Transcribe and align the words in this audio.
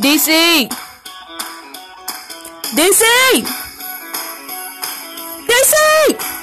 DC! 0.00 0.68
DC! 2.74 3.04
DC! 5.46 6.34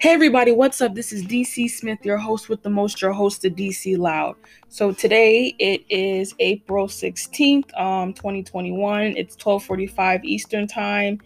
Hey 0.00 0.14
everybody, 0.14 0.52
what's 0.52 0.80
up? 0.80 0.94
This 0.94 1.12
is 1.12 1.26
DC 1.26 1.68
Smith, 1.68 1.98
your 2.02 2.16
host 2.16 2.48
with 2.48 2.62
the 2.62 2.70
most, 2.70 3.02
your 3.02 3.12
host 3.12 3.44
of 3.44 3.52
DC 3.52 3.98
Loud. 3.98 4.36
So 4.70 4.90
today 4.90 5.54
it 5.58 5.84
is 5.90 6.34
April 6.38 6.88
16th, 6.88 7.78
um, 7.78 8.14
2021. 8.14 9.14
It's 9.18 9.36
12:45 9.36 10.24
Eastern 10.24 10.66
Time, 10.66 11.20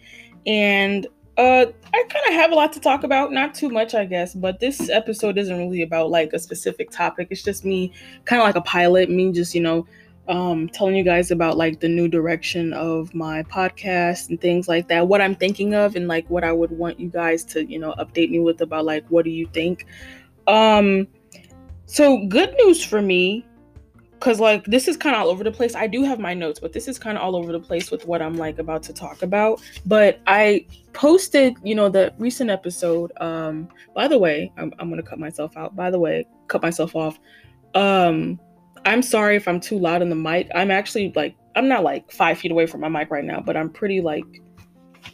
and 0.45 1.07
uh, 1.37 1.65
I 1.93 2.03
kind 2.09 2.25
of 2.27 2.33
have 2.33 2.51
a 2.51 2.55
lot 2.55 2.71
to 2.73 2.79
talk 2.79 3.03
about. 3.03 3.31
Not 3.31 3.53
too 3.53 3.69
much, 3.69 3.93
I 3.93 4.05
guess, 4.05 4.33
but 4.33 4.59
this 4.59 4.89
episode 4.89 5.37
isn't 5.37 5.57
really 5.57 5.81
about 5.81 6.09
like 6.09 6.33
a 6.33 6.39
specific 6.39 6.91
topic. 6.91 7.27
It's 7.29 7.43
just 7.43 7.65
me, 7.65 7.91
kind 8.23 8.41
of 8.41 8.45
like 8.45 8.55
a 8.55 8.61
pilot, 8.61 9.09
me 9.09 9.31
just, 9.31 9.53
you 9.53 9.61
know, 9.61 9.85
um, 10.27 10.69
telling 10.69 10.95
you 10.95 11.03
guys 11.03 11.31
about 11.31 11.57
like 11.57 11.81
the 11.81 11.89
new 11.89 12.07
direction 12.07 12.73
of 12.73 13.13
my 13.13 13.43
podcast 13.43 14.29
and 14.29 14.39
things 14.39 14.67
like 14.67 14.87
that, 14.87 15.07
what 15.07 15.21
I'm 15.21 15.35
thinking 15.35 15.75
of, 15.75 15.95
and 15.95 16.07
like 16.07 16.29
what 16.29 16.43
I 16.43 16.51
would 16.51 16.71
want 16.71 16.99
you 16.99 17.09
guys 17.09 17.43
to, 17.45 17.65
you 17.65 17.79
know, 17.79 17.93
update 17.99 18.31
me 18.31 18.39
with 18.39 18.61
about 18.61 18.85
like 18.85 19.05
what 19.09 19.25
do 19.25 19.31
you 19.31 19.45
think. 19.47 19.85
Um, 20.47 21.07
so 21.85 22.25
good 22.27 22.55
news 22.63 22.83
for 22.83 23.01
me 23.01 23.45
because 24.25 24.39
like 24.39 24.65
this 24.65 24.87
is 24.87 24.97
kind 24.97 25.15
of 25.15 25.21
all 25.21 25.29
over 25.29 25.43
the 25.43 25.51
place. 25.51 25.75
I 25.75 25.85
do 25.85 26.03
have 26.03 26.17
my 26.17 26.33
notes 26.33 26.59
but 26.59 26.73
this 26.73 26.87
is 26.87 26.97
kind 26.97 27.15
of 27.15 27.23
all 27.23 27.35
over 27.35 27.51
the 27.51 27.59
place 27.59 27.91
with 27.91 28.07
what 28.07 28.23
i'm 28.23 28.35
like 28.35 28.57
about 28.57 28.81
to 28.83 28.93
talk 28.93 29.21
about. 29.21 29.61
But 29.85 30.19
i 30.25 30.65
posted 30.93 31.55
you 31.63 31.75
know 31.75 31.89
the 31.89 32.11
recent 32.17 32.49
episode 32.49 33.11
um 33.21 33.67
by 33.93 34.07
the 34.07 34.17
way 34.17 34.51
i'm, 34.57 34.73
I'm 34.79 34.89
gonna 34.89 35.03
cut 35.03 35.19
myself 35.19 35.55
out. 35.55 35.75
By 35.75 35.91
the 35.91 35.99
way 35.99 36.25
cut 36.47 36.63
myself 36.63 36.95
off. 36.95 37.19
Um 37.75 38.39
i'm 38.85 39.03
sorry 39.03 39.35
if 39.35 39.47
i'm 39.47 39.59
too 39.59 39.77
loud 39.77 40.01
in 40.01 40.09
the 40.09 40.15
mic. 40.15 40.49
I'm 40.55 40.71
actually 40.71 41.13
like 41.15 41.35
i'm 41.55 41.67
not 41.67 41.83
like 41.83 42.11
five 42.11 42.39
feet 42.39 42.51
away 42.51 42.65
from 42.65 42.81
my 42.81 42.89
mic 42.89 43.11
right 43.11 43.23
now 43.23 43.41
but 43.45 43.55
i'm 43.55 43.69
pretty 43.69 44.01
like 44.01 44.25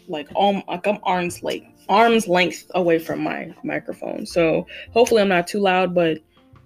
like 0.07 0.29
um 0.37 0.63
like 0.69 0.87
i'm 0.87 0.99
arms 1.03 1.43
length 1.43 1.67
arms 1.89 2.29
length 2.29 2.65
away 2.75 2.97
from 2.97 3.19
my 3.19 3.53
microphone. 3.65 4.25
So 4.25 4.65
hopefully 4.93 5.21
i'm 5.21 5.27
not 5.27 5.47
too 5.47 5.59
loud 5.59 5.93
but 5.93 6.19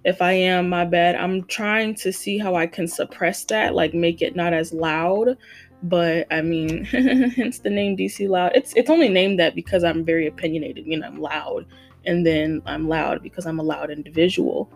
if 0.06 0.22
I 0.22 0.32
am, 0.32 0.68
my 0.68 0.84
bad. 0.84 1.16
I'm 1.16 1.44
trying 1.46 1.96
to 1.96 2.12
see 2.12 2.38
how 2.38 2.54
I 2.54 2.68
can 2.68 2.86
suppress 2.86 3.44
that, 3.46 3.74
like 3.74 3.92
make 3.92 4.22
it 4.22 4.36
not 4.36 4.54
as 4.54 4.72
loud. 4.72 5.36
But 5.82 6.28
I 6.30 6.42
mean, 6.42 6.84
hence 7.36 7.58
the 7.58 7.70
name 7.70 7.96
DC 7.96 8.28
Loud. 8.28 8.52
It's 8.54 8.72
it's 8.76 8.88
only 8.88 9.08
named 9.08 9.40
that 9.40 9.56
because 9.56 9.82
I'm 9.82 10.04
very 10.04 10.28
opinionated. 10.28 10.86
You 10.86 11.00
know, 11.00 11.08
I'm 11.08 11.20
loud, 11.20 11.66
and 12.06 12.24
then 12.24 12.62
I'm 12.66 12.88
loud 12.88 13.20
because 13.20 13.46
I'm 13.46 13.58
a 13.58 13.64
loud 13.64 13.90
individual. 13.90 14.70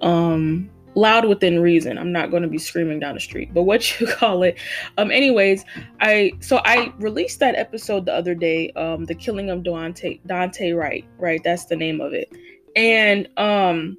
Um, 0.00 0.70
loud 0.94 1.26
within 1.26 1.60
reason. 1.60 1.98
I'm 1.98 2.10
not 2.10 2.30
going 2.30 2.42
to 2.42 2.48
be 2.48 2.58
screaming 2.58 2.98
down 2.98 3.14
the 3.14 3.20
street, 3.20 3.52
but 3.52 3.64
what 3.64 4.00
you 4.00 4.06
call 4.06 4.42
it. 4.42 4.58
Um, 4.96 5.10
anyways, 5.10 5.66
I 6.00 6.32
so 6.40 6.62
I 6.64 6.94
released 6.98 7.40
that 7.40 7.56
episode 7.56 8.06
the 8.06 8.14
other 8.14 8.34
day. 8.34 8.70
Um, 8.70 9.04
the 9.04 9.14
killing 9.14 9.50
of 9.50 9.60
Daunte 9.60 10.22
Daunte 10.26 10.74
Wright. 10.74 11.04
Right, 11.18 11.42
that's 11.44 11.66
the 11.66 11.76
name 11.76 12.00
of 12.00 12.14
it. 12.14 12.32
And 12.74 13.28
um 13.36 13.98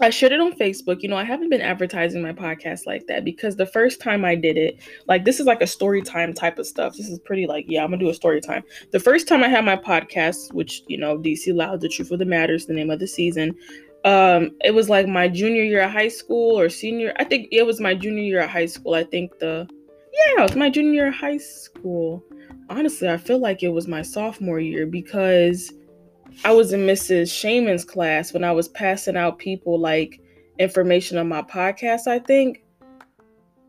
I 0.00 0.10
shared 0.10 0.32
it 0.32 0.40
on 0.40 0.52
Facebook. 0.52 1.02
You 1.02 1.08
know, 1.08 1.16
I 1.16 1.24
haven't 1.24 1.48
been 1.48 1.60
advertising 1.60 2.22
my 2.22 2.32
podcast 2.32 2.86
like 2.86 3.06
that 3.06 3.24
because 3.24 3.56
the 3.56 3.66
first 3.66 4.00
time 4.00 4.24
I 4.24 4.34
did 4.34 4.56
it, 4.56 4.78
like 5.06 5.24
this 5.24 5.40
is 5.40 5.46
like 5.46 5.62
a 5.62 5.66
story 5.66 6.02
time 6.02 6.34
type 6.34 6.58
of 6.58 6.66
stuff. 6.66 6.96
This 6.96 7.08
is 7.08 7.18
pretty 7.20 7.46
like, 7.46 7.64
yeah, 7.68 7.82
I'm 7.82 7.90
gonna 7.90 8.02
do 8.02 8.10
a 8.10 8.14
story 8.14 8.40
time. 8.40 8.62
The 8.92 9.00
first 9.00 9.26
time 9.26 9.42
I 9.42 9.48
had 9.48 9.64
my 9.64 9.76
podcast, 9.76 10.52
which 10.52 10.82
you 10.86 10.98
know, 10.98 11.18
DC 11.18 11.54
Loud, 11.54 11.80
the 11.80 11.88
truth 11.88 12.10
of 12.10 12.18
the 12.18 12.24
matters, 12.24 12.66
the 12.66 12.74
name 12.74 12.90
of 12.90 13.00
the 13.00 13.06
season. 13.06 13.54
Um, 14.04 14.50
it 14.62 14.72
was 14.72 14.88
like 14.88 15.08
my 15.08 15.28
junior 15.28 15.64
year 15.64 15.82
of 15.82 15.90
high 15.90 16.08
school 16.08 16.58
or 16.58 16.68
senior. 16.68 17.12
I 17.18 17.24
think 17.24 17.48
it 17.50 17.64
was 17.64 17.80
my 17.80 17.94
junior 17.94 18.22
year 18.22 18.40
of 18.42 18.50
high 18.50 18.66
school. 18.66 18.94
I 18.94 19.04
think 19.04 19.38
the 19.38 19.68
yeah, 20.12 20.42
it 20.42 20.42
was 20.42 20.56
my 20.56 20.70
junior 20.70 20.92
year 20.92 21.08
of 21.08 21.14
high 21.14 21.38
school. 21.38 22.22
Honestly, 22.68 23.08
I 23.08 23.16
feel 23.16 23.38
like 23.38 23.62
it 23.62 23.68
was 23.68 23.88
my 23.88 24.02
sophomore 24.02 24.60
year 24.60 24.86
because 24.86 25.72
I 26.44 26.52
was 26.52 26.72
in 26.72 26.80
Mrs. 26.80 27.32
Shaman's 27.32 27.84
class 27.84 28.32
when 28.32 28.44
I 28.44 28.52
was 28.52 28.68
passing 28.68 29.16
out 29.16 29.38
people 29.38 29.78
like 29.78 30.20
information 30.58 31.18
on 31.18 31.28
my 31.28 31.42
podcast, 31.42 32.06
I 32.06 32.18
think. 32.18 32.62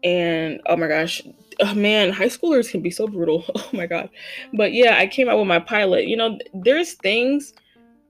And 0.03 0.61
oh 0.67 0.75
my 0.75 0.87
gosh, 0.87 1.21
oh 1.61 1.73
man, 1.73 2.11
high 2.11 2.27
schoolers 2.27 2.69
can 2.69 2.81
be 2.81 2.91
so 2.91 3.07
brutal. 3.07 3.45
Oh 3.55 3.69
my 3.73 3.87
god. 3.87 4.09
But 4.53 4.73
yeah, 4.73 4.97
I 4.97 5.07
came 5.07 5.27
out 5.29 5.37
with 5.37 5.47
my 5.47 5.59
pilot. 5.59 6.07
You 6.07 6.17
know, 6.17 6.37
there's 6.53 6.93
things 6.93 7.53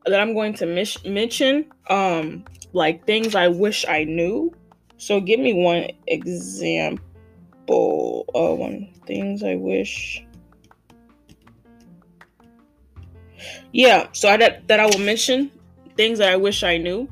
that 0.05 0.19
I'm 0.19 0.33
going 0.33 0.53
to 0.55 0.65
mis- 0.65 1.03
mention 1.05 1.65
um 1.89 2.45
like 2.73 3.05
things 3.05 3.35
I 3.35 3.47
wish 3.47 3.85
I 3.87 4.03
knew. 4.03 4.53
So 4.97 5.21
give 5.21 5.39
me 5.39 5.53
one 5.53 5.87
example. 6.07 6.99
Uh 8.35 8.55
one 8.55 8.93
things 9.05 9.43
I 9.43 9.55
wish 9.55 10.23
yeah 13.71 14.07
so 14.11 14.29
I, 14.29 14.37
that, 14.37 14.67
that 14.67 14.79
i 14.79 14.85
will 14.85 14.99
mention 14.99 15.51
things 15.95 16.19
that 16.19 16.31
i 16.31 16.35
wish 16.35 16.63
i 16.63 16.77
knew 16.77 17.07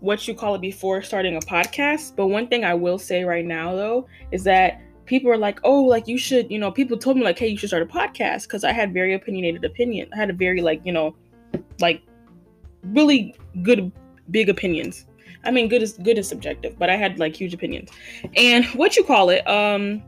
what 0.00 0.26
you 0.26 0.34
call 0.34 0.54
it 0.54 0.60
before 0.60 1.02
starting 1.02 1.36
a 1.36 1.40
podcast. 1.40 2.16
But 2.16 2.26
one 2.26 2.48
thing 2.48 2.64
i 2.64 2.74
will 2.74 2.98
say 2.98 3.24
right 3.24 3.44
now 3.44 3.74
though 3.74 4.08
is 4.32 4.44
that 4.44 4.80
people 5.06 5.30
are 5.30 5.36
like 5.36 5.60
oh 5.64 5.82
like 5.82 6.08
you 6.08 6.18
should 6.18 6.50
you 6.50 6.58
know 6.58 6.70
people 6.70 6.96
told 6.96 7.16
me 7.16 7.22
like 7.22 7.38
hey 7.38 7.48
you 7.48 7.56
should 7.56 7.68
start 7.68 7.82
a 7.82 7.86
podcast 7.86 8.44
because 8.44 8.62
i 8.62 8.72
had 8.72 8.94
very 8.94 9.14
opinionated 9.14 9.64
opinion 9.64 10.08
i 10.14 10.16
had 10.16 10.30
a 10.30 10.32
very 10.32 10.60
like 10.60 10.80
you 10.84 10.92
know 10.92 11.16
like 11.80 12.00
really 12.84 13.34
good 13.62 13.90
big 14.30 14.48
opinions. 14.48 15.06
I 15.42 15.50
mean 15.50 15.68
good 15.68 15.82
is 15.82 15.94
good 15.94 16.16
is 16.18 16.28
subjective 16.28 16.78
but 16.78 16.90
i 16.90 16.96
had 16.96 17.18
like 17.18 17.34
huge 17.34 17.54
opinions. 17.54 17.90
And 18.36 18.64
what 18.66 18.96
you 18.96 19.04
call 19.04 19.30
it 19.30 19.46
um 19.48 20.02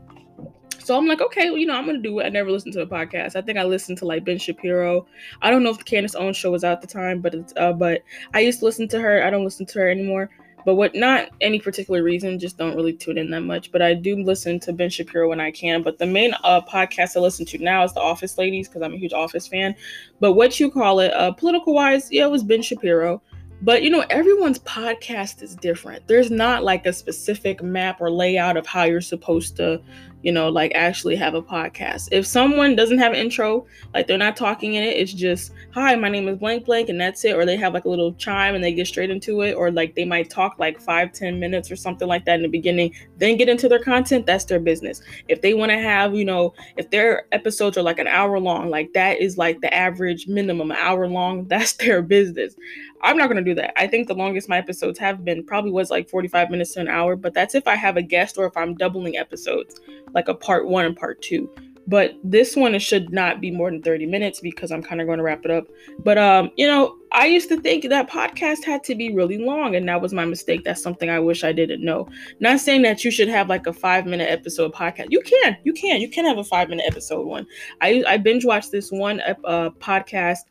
so 0.83 0.97
I'm 0.97 1.07
like, 1.07 1.21
okay, 1.21 1.49
well, 1.49 1.57
you 1.57 1.65
know, 1.65 1.75
I'm 1.75 1.85
gonna 1.85 1.99
do 1.99 2.19
it. 2.19 2.25
I 2.25 2.29
never 2.29 2.51
listened 2.51 2.73
to 2.73 2.81
a 2.81 2.87
podcast. 2.87 3.35
I 3.35 3.41
think 3.41 3.57
I 3.57 3.63
listened 3.63 3.97
to 3.99 4.05
like 4.05 4.25
Ben 4.25 4.37
Shapiro. 4.37 5.05
I 5.41 5.49
don't 5.49 5.63
know 5.63 5.69
if 5.69 5.77
the 5.77 5.83
Candace 5.83 6.15
Owens 6.15 6.37
show 6.37 6.51
was 6.51 6.63
out 6.63 6.73
at 6.73 6.81
the 6.81 6.87
time, 6.87 7.21
but 7.21 7.33
it's 7.33 7.53
uh, 7.57 7.73
but 7.73 8.01
I 8.33 8.41
used 8.41 8.59
to 8.59 8.65
listen 8.65 8.87
to 8.89 8.99
her. 8.99 9.23
I 9.23 9.29
don't 9.29 9.43
listen 9.43 9.65
to 9.67 9.79
her 9.79 9.89
anymore. 9.89 10.29
But 10.65 10.75
what 10.75 10.95
not 10.95 11.29
any 11.41 11.59
particular 11.59 12.03
reason, 12.03 12.39
just 12.39 12.57
don't 12.57 12.75
really 12.75 12.93
tune 12.93 13.17
in 13.17 13.29
that 13.31 13.41
much. 13.41 13.71
But 13.71 13.81
I 13.81 13.93
do 13.93 14.15
listen 14.23 14.59
to 14.61 14.73
Ben 14.73 14.89
Shapiro 14.89 15.27
when 15.29 15.41
I 15.41 15.51
can. 15.51 15.83
But 15.83 15.97
the 15.97 16.05
main 16.05 16.33
uh, 16.43 16.61
podcast 16.61 17.17
I 17.17 17.19
listen 17.19 17.45
to 17.47 17.57
now 17.57 17.83
is 17.83 17.93
The 17.93 17.99
Office 17.99 18.37
Ladies 18.37 18.67
because 18.67 18.81
I'm 18.81 18.93
a 18.93 18.97
huge 18.97 19.13
Office 19.13 19.47
fan. 19.47 19.75
But 20.19 20.33
what 20.33 20.59
you 20.59 20.71
call 20.71 20.99
it, 20.99 21.13
uh, 21.13 21.31
political 21.33 21.73
wise, 21.73 22.11
yeah, 22.11 22.25
it 22.25 22.31
was 22.31 22.43
Ben 22.43 22.61
Shapiro. 22.61 23.21
But 23.61 23.83
you 23.83 23.89
know, 23.89 24.03
everyone's 24.09 24.59
podcast 24.59 25.41
is 25.41 25.55
different. 25.55 26.07
There's 26.07 26.31
not 26.31 26.63
like 26.63 26.85
a 26.85 26.93
specific 26.93 27.63
map 27.63 28.01
or 28.01 28.09
layout 28.09 28.57
of 28.57 28.65
how 28.65 28.83
you're 28.83 29.01
supposed 29.01 29.55
to 29.57 29.81
you 30.23 30.31
know, 30.31 30.49
like 30.49 30.71
actually 30.73 31.15
have 31.17 31.35
a 31.35 31.41
podcast. 31.41 32.09
If 32.11 32.25
someone 32.25 32.75
doesn't 32.75 32.97
have 32.97 33.11
an 33.11 33.19
intro, 33.19 33.67
like 33.93 34.07
they're 34.07 34.17
not 34.17 34.37
talking 34.37 34.73
in 34.75 34.83
it, 34.83 34.97
it's 34.97 35.13
just, 35.13 35.51
hi, 35.71 35.95
my 35.95 36.09
name 36.09 36.27
is 36.29 36.39
blank 36.39 36.65
blank, 36.65 36.89
and 36.89 36.99
that's 36.99 37.23
it. 37.25 37.35
Or 37.35 37.45
they 37.45 37.57
have 37.57 37.73
like 37.73 37.85
a 37.85 37.89
little 37.89 38.13
chime 38.13 38.55
and 38.55 38.63
they 38.63 38.73
get 38.73 38.87
straight 38.87 39.11
into 39.11 39.41
it. 39.41 39.53
Or 39.53 39.69
like 39.69 39.95
they 39.95 40.05
might 40.05 40.29
talk 40.29 40.57
like 40.57 40.79
five, 40.79 41.11
ten 41.11 41.39
minutes 41.39 41.69
or 41.69 41.75
something 41.75 42.07
like 42.07 42.25
that 42.25 42.35
in 42.35 42.41
the 42.41 42.47
beginning, 42.47 42.95
then 43.17 43.37
get 43.37 43.49
into 43.49 43.67
their 43.67 43.83
content, 43.83 44.25
that's 44.25 44.45
their 44.45 44.59
business. 44.59 45.01
If 45.27 45.41
they 45.41 45.53
want 45.53 45.71
to 45.71 45.77
have, 45.77 46.15
you 46.15 46.25
know, 46.25 46.53
if 46.77 46.89
their 46.89 47.27
episodes 47.33 47.77
are 47.77 47.83
like 47.83 47.99
an 47.99 48.07
hour 48.07 48.39
long, 48.39 48.69
like 48.69 48.93
that 48.93 49.19
is 49.19 49.37
like 49.37 49.59
the 49.59 49.73
average 49.73 50.27
minimum, 50.27 50.71
hour 50.71 51.07
long, 51.07 51.45
that's 51.47 51.73
their 51.73 52.01
business. 52.01 52.55
I'm 53.03 53.17
not 53.17 53.29
going 53.29 53.43
to 53.43 53.49
do 53.49 53.55
that. 53.55 53.77
I 53.79 53.85
think 53.85 54.07
the 54.07 54.15
longest 54.15 54.47
my 54.47 54.57
episodes 54.57 54.97
have 54.99 55.25
been 55.25 55.43
probably 55.43 55.71
was 55.71 55.91
like 55.91 56.09
45 56.09 56.49
minutes 56.49 56.73
to 56.73 56.79
an 56.79 56.87
hour, 56.87 57.15
but 57.17 57.33
that's 57.33 57.53
if 57.53 57.67
I 57.67 57.75
have 57.75 57.97
a 57.97 58.01
guest 58.01 58.37
or 58.37 58.45
if 58.45 58.55
I'm 58.55 58.75
doubling 58.75 59.17
episodes 59.17 59.79
like 60.13 60.29
a 60.29 60.33
part 60.33 60.67
one 60.67 60.85
and 60.85 60.95
part 60.95 61.21
two. 61.21 61.49
But 61.85 62.13
this 62.23 62.55
one 62.55 62.79
should 62.79 63.11
not 63.11 63.41
be 63.41 63.51
more 63.51 63.69
than 63.69 63.81
30 63.81 64.05
minutes 64.05 64.39
because 64.39 64.71
I'm 64.71 64.81
kind 64.81 65.01
of 65.01 65.07
going 65.07 65.17
to 65.17 65.23
wrap 65.23 65.43
it 65.43 65.51
up. 65.51 65.67
But 65.99 66.17
um, 66.17 66.49
you 66.55 66.65
know, 66.65 66.95
I 67.11 67.25
used 67.25 67.49
to 67.49 67.59
think 67.59 67.89
that 67.89 68.09
podcast 68.09 68.63
had 68.63 68.85
to 68.85 68.95
be 68.95 69.13
really 69.13 69.37
long, 69.37 69.75
and 69.75 69.87
that 69.89 70.01
was 70.01 70.13
my 70.13 70.23
mistake. 70.23 70.63
That's 70.63 70.81
something 70.81 71.09
I 71.09 71.19
wish 71.19 71.43
I 71.43 71.51
didn't 71.51 71.83
know. 71.83 72.07
Not 72.39 72.61
saying 72.61 72.83
that 72.83 73.03
you 73.03 73.11
should 73.11 73.27
have 73.27 73.49
like 73.49 73.67
a 73.67 73.73
five 73.73 74.05
minute 74.05 74.29
episode 74.31 74.73
podcast. 74.73 75.07
You 75.09 75.21
can, 75.21 75.57
you 75.65 75.73
can, 75.73 75.99
you 75.99 76.09
can 76.09 76.23
have 76.23 76.37
a 76.37 76.43
five 76.45 76.69
minute 76.69 76.85
episode 76.87 77.27
one. 77.27 77.45
I 77.81 78.01
I 78.07 78.15
binge 78.15 78.45
watched 78.45 78.71
this 78.71 78.89
one 78.89 79.19
uh, 79.43 79.71
podcast 79.71 80.45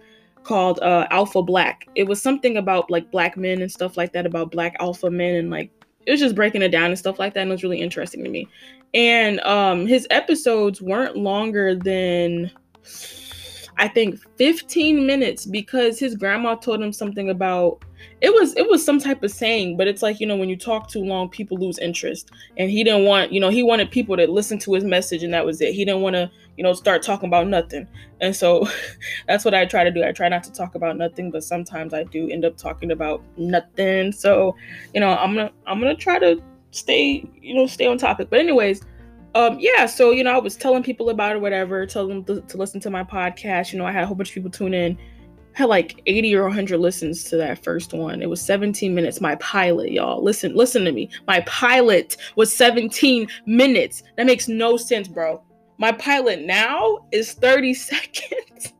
called 0.44 0.78
uh, 0.80 1.06
Alpha 1.10 1.42
Black. 1.42 1.88
It 1.94 2.04
was 2.04 2.20
something 2.20 2.56
about 2.56 2.90
like 2.90 3.10
black 3.10 3.36
men 3.36 3.62
and 3.62 3.70
stuff 3.70 3.96
like 3.96 4.12
that, 4.12 4.26
about 4.26 4.50
black 4.50 4.76
alpha 4.80 5.10
men 5.10 5.36
and 5.36 5.50
like 5.50 5.70
it 6.06 6.10
was 6.10 6.20
just 6.20 6.34
breaking 6.34 6.62
it 6.62 6.70
down 6.70 6.86
and 6.86 6.98
stuff 6.98 7.18
like 7.18 7.34
that 7.34 7.40
and 7.40 7.50
it 7.50 7.54
was 7.54 7.62
really 7.62 7.80
interesting 7.80 8.24
to 8.24 8.30
me 8.30 8.48
and 8.94 9.40
um 9.40 9.86
his 9.86 10.06
episodes 10.10 10.82
weren't 10.82 11.16
longer 11.16 11.74
than 11.74 12.50
I 13.78 13.88
think 13.88 14.20
15 14.36 15.06
minutes 15.06 15.46
because 15.46 15.98
his 15.98 16.14
grandma 16.14 16.54
told 16.54 16.82
him 16.82 16.92
something 16.92 17.30
about 17.30 17.84
it 18.20 18.32
was 18.32 18.54
it 18.56 18.68
was 18.68 18.84
some 18.84 18.98
type 18.98 19.22
of 19.22 19.30
saying, 19.30 19.76
but 19.76 19.86
it's 19.86 20.02
like, 20.02 20.20
you 20.20 20.26
know, 20.26 20.36
when 20.36 20.48
you 20.48 20.56
talk 20.56 20.88
too 20.88 21.02
long, 21.02 21.28
people 21.28 21.56
lose 21.56 21.78
interest. 21.78 22.30
And 22.56 22.70
he 22.70 22.84
didn't 22.84 23.04
want, 23.04 23.32
you 23.32 23.40
know, 23.40 23.48
he 23.48 23.62
wanted 23.62 23.90
people 23.90 24.16
to 24.16 24.26
listen 24.26 24.58
to 24.60 24.74
his 24.74 24.84
message 24.84 25.22
and 25.22 25.32
that 25.32 25.46
was 25.46 25.60
it. 25.60 25.74
He 25.74 25.84
didn't 25.84 26.02
want 26.02 26.14
to, 26.14 26.30
you 26.56 26.64
know, 26.64 26.72
start 26.72 27.02
talking 27.02 27.28
about 27.28 27.48
nothing. 27.48 27.86
And 28.20 28.34
so 28.34 28.68
that's 29.26 29.44
what 29.44 29.54
I 29.54 29.64
try 29.64 29.84
to 29.84 29.90
do. 29.90 30.04
I 30.04 30.12
try 30.12 30.28
not 30.28 30.44
to 30.44 30.52
talk 30.52 30.74
about 30.74 30.96
nothing, 30.96 31.30
but 31.30 31.44
sometimes 31.44 31.94
I 31.94 32.04
do 32.04 32.28
end 32.28 32.44
up 32.44 32.56
talking 32.56 32.90
about 32.90 33.22
nothing. 33.36 34.12
So, 34.12 34.54
you 34.94 35.00
know, 35.00 35.16
I'm 35.16 35.34
going 35.34 35.48
to 35.48 35.54
I'm 35.66 35.80
going 35.80 35.94
to 35.94 36.00
try 36.00 36.18
to 36.18 36.42
stay, 36.72 37.24
you 37.40 37.54
know, 37.54 37.66
stay 37.66 37.86
on 37.86 37.98
topic. 37.98 38.30
But 38.30 38.40
anyways, 38.40 38.82
um 39.34 39.58
yeah 39.58 39.86
so 39.86 40.10
you 40.10 40.22
know 40.24 40.32
i 40.32 40.38
was 40.38 40.56
telling 40.56 40.82
people 40.82 41.10
about 41.10 41.36
it 41.36 41.40
whatever 41.40 41.86
telling 41.86 42.24
them 42.24 42.40
to, 42.40 42.46
to, 42.46 42.56
listen 42.56 42.80
to 42.80 42.90
my 42.90 43.02
podcast. 43.04 43.72
You 43.72 43.78
know 43.78 43.86
i 43.86 43.92
had 43.92 44.04
a 44.04 44.06
whole 44.06 44.16
bunch 44.16 44.30
of 44.30 44.34
people 44.34 44.50
tune 44.50 44.74
in 44.74 44.98
had 45.54 45.66
like 45.66 46.00
80 46.06 46.34
or 46.36 46.44
100 46.44 46.78
listens 46.78 47.24
to 47.24 47.36
that 47.36 47.62
first 47.62 47.92
one. 47.92 48.22
It 48.22 48.30
was 48.30 48.40
17 48.40 48.94
minutes. 48.94 49.20
My 49.20 49.34
pilot 49.36 49.92
y'all 49.92 50.22
listen 50.22 50.54
listen 50.54 50.84
to 50.84 50.92
me. 50.92 51.10
My 51.26 51.40
pilot 51.40 52.16
was 52.36 52.52
17 52.54 53.28
minutes. 53.46 54.02
That 54.16 54.26
makes 54.26 54.48
no 54.48 54.76
sense 54.76 55.08
bro. 55.08 55.42
My 55.78 55.92
pilot 55.92 56.42
now 56.42 57.06
is 57.12 57.32
30 57.32 57.74
seconds. 57.74 58.72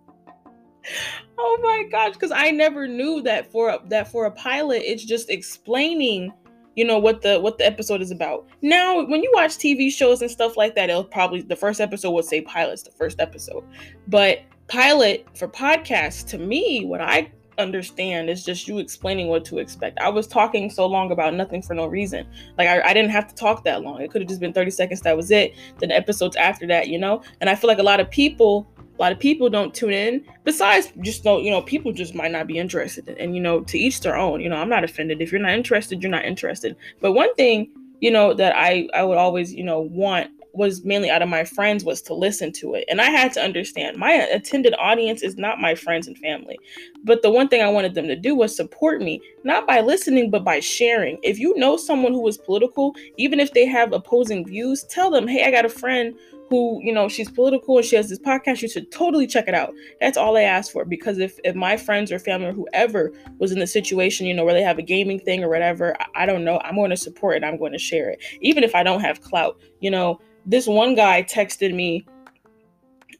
Oh 1.39 1.59
my 1.63 1.85
gosh 1.91 2.13
because 2.13 2.33
i 2.33 2.51
never 2.51 2.87
knew 2.87 3.23
that 3.23 3.51
for 3.51 3.71
a, 3.71 3.79
that 3.89 4.11
for 4.11 4.27
a 4.27 4.31
pilot 4.31 4.83
it's 4.85 5.05
just 5.05 5.31
explaining 5.31 6.33
you 6.75 6.85
know 6.85 6.99
what 6.99 7.23
the 7.23 7.41
what 7.41 7.59
the 7.59 7.67
episode 7.67 8.01
is 8.01 8.11
about. 8.11 8.47
Now 8.61 9.05
when 9.05 9.23
you 9.23 9.31
watch 9.35 9.53
tv 9.53 9.91
shows 9.91 10.23
and 10.23 10.31
stuff 10.31 10.57
like 10.57 10.75
that 10.75 10.91
it'll 10.91 11.05
probably 11.05 11.43
the 11.43 11.57
first 11.57 11.81
episode 11.81 12.11
will 12.11 12.23
say 12.23 12.41
pilots 12.41 12.83
the 12.83 12.91
first 12.91 13.21
episode. 13.21 13.65
But 14.09 14.41
pilot 14.69 15.27
for 15.37 15.49
podcasts 15.49 16.27
to 16.27 16.39
me 16.39 16.85
what 16.87 17.01
i 17.01 17.31
understand 17.59 18.31
is 18.31 18.45
just 18.45 18.67
you 18.67 18.79
explaining 18.79 19.29
what 19.29 19.45
to 19.45 19.59
expect. 19.59 19.99
I 20.01 20.09
was 20.09 20.27
talking 20.27 20.71
so 20.71 20.87
long 20.87 21.11
about 21.11 21.35
nothing 21.35 21.63
for 21.63 21.75
no 21.75 21.87
reason. 21.87 22.27
Like 22.59 22.69
i, 22.69 22.81
I 22.81 22.95
didn't 22.95 23.11
have 23.11 23.29
to 23.29 23.35
talk 23.35 23.65
that 23.65 23.83
long. 23.83 24.01
It 24.01 24.11
could 24.11 24.23
have 24.23 24.29
just 24.29 24.41
been 24.41 24.53
30 24.53 24.71
seconds 24.71 25.01
that 25.03 25.17
was 25.17 25.31
it. 25.31 25.55
Then 25.79 25.91
episodes 25.91 26.37
after 26.37 26.67
that 26.69 26.89
you 26.89 26.99
know? 26.99 27.23
And 27.41 27.51
i 27.51 27.55
feel 27.55 27.69
like 27.69 27.79
a 27.79 27.83
lot 27.83 28.01
of 28.01 28.11
people 28.11 28.67
a 29.03 29.07
lot 29.07 29.13
of 29.13 29.19
people 29.19 29.51
don't 29.51 29.75
tune 29.75 29.93
in. 29.93 30.25
Besides 30.45 30.93
just 31.01 31.25
don't 31.25 31.43
you 31.43 31.51
know 31.51 31.61
people 31.61 31.93
just 31.93 32.15
might 32.15 32.31
not 32.31 32.47
be 32.47 32.57
interested 32.57 33.09
and 33.09 33.35
you 33.35 33.43
know 33.43 33.63
to 33.63 33.77
each 33.77 34.01
their 34.01 34.17
own 34.17 34.41
you 34.41 34.49
know 34.49 34.57
i'm 34.57 34.69
not 34.69 34.85
offended. 34.85 35.21
If 35.21 35.33
you're 35.33 35.41
not 35.41 35.51
interested 35.51 36.01
you're 36.01 36.11
not 36.11 36.25
interested. 36.25 36.77
But 37.01 37.13
one 37.13 37.35
thing 37.35 37.69
you 37.99 38.13
know 38.13 38.33
that 38.35 38.55
i 38.55 38.89
i 38.95 39.03
would 39.03 39.19
always 39.19 39.53
you 39.53 39.65
know 39.65 39.81
want 39.81 40.31
was 40.55 40.85
mainly 40.85 41.09
out 41.09 41.23
of 41.23 41.31
my 41.31 41.45
friends 41.45 41.83
was 41.83 42.03
to 42.03 42.15
listen 42.15 42.53
to 42.53 42.75
it. 42.75 42.85
And 42.89 43.01
i 43.01 43.11
had 43.11 43.33
to 43.33 43.43
understand 43.43 43.97
my 43.97 44.13
attended 44.13 44.75
audience 44.79 45.23
is 45.23 45.37
not 45.37 45.59
my 45.59 45.75
friends 45.75 46.07
and 46.07 46.17
family. 46.19 46.61
But 47.03 47.23
the 47.23 47.31
one 47.31 47.49
thing 47.49 47.61
i 47.61 47.69
wanted 47.69 47.95
them 47.95 48.07
to 48.07 48.15
do 48.15 48.37
was 48.37 48.55
support 48.55 49.03
me 49.03 49.21
not 49.43 49.67
by 49.67 49.81
listening 49.81 50.31
but 50.31 50.45
by 50.45 50.61
sharing. 50.61 51.19
If 51.25 51.41
you 51.41 51.59
know 51.59 51.77
someone 51.77 52.13
who 52.13 52.29
is 52.29 52.39
political 52.39 52.95
even 53.17 53.41
if 53.41 53.53
they 53.53 53.67
have 53.67 53.93
opposing 53.93 54.47
views 54.47 54.85
tell 54.85 55.11
them 55.11 55.27
hey 55.27 55.45
i 55.45 55.51
got 55.51 55.65
a 55.65 55.69
friend 55.69 56.15
who, 56.53 56.81
you 56.83 56.93
know, 56.93 57.09
she's 57.09 57.31
political 57.31 57.79
and 57.79 57.87
she 57.87 57.97
has 57.97 58.11
this 58.11 58.19
podcast, 58.19 58.61
you 58.61 58.69
should 58.69 58.93
totally 58.93 59.27
check 59.27 59.49
it 59.49 59.55
out. 59.55 59.73
That's 60.03 60.19
all 60.19 60.37
I 60.37 60.43
ask 60.43 60.71
for. 60.71 60.85
Because 60.85 61.17
if, 61.19 61.39
if 61.45 61.55
my 61.55 61.79
friends 61.79 62.13
or 62.13 62.19
family 62.19 62.49
or 62.49 62.53
whoever 62.53 63.11
was 63.39 63.53
in 63.53 63.59
the 63.59 63.67
situation, 63.67 64.27
you 64.27 64.35
know, 64.35 64.45
where 64.45 64.53
they 64.53 64.61
have 64.61 64.79
a 64.79 64.83
gaming 64.83 65.19
thing 65.19 65.43
or 65.43 65.49
whatever, 65.49 65.97
I, 65.99 66.25
I 66.25 66.27
don't 66.27 66.45
know, 66.45 66.61
I'm 66.63 66.75
going 66.75 66.91
to 66.91 66.97
support 66.97 67.39
it. 67.39 67.45
I'm 67.45 67.57
going 67.57 67.73
to 67.73 67.79
share 67.79 68.11
it. 68.11 68.23
Even 68.43 68.65
if 68.65 68.75
I 68.75 68.83
don't 68.83 69.01
have 69.01 69.23
clout. 69.23 69.59
You 69.81 69.91
know, 69.91 70.21
this 70.45 70.67
one 70.67 70.95
guy 70.95 71.23
texted 71.23 71.75
me 71.75 72.05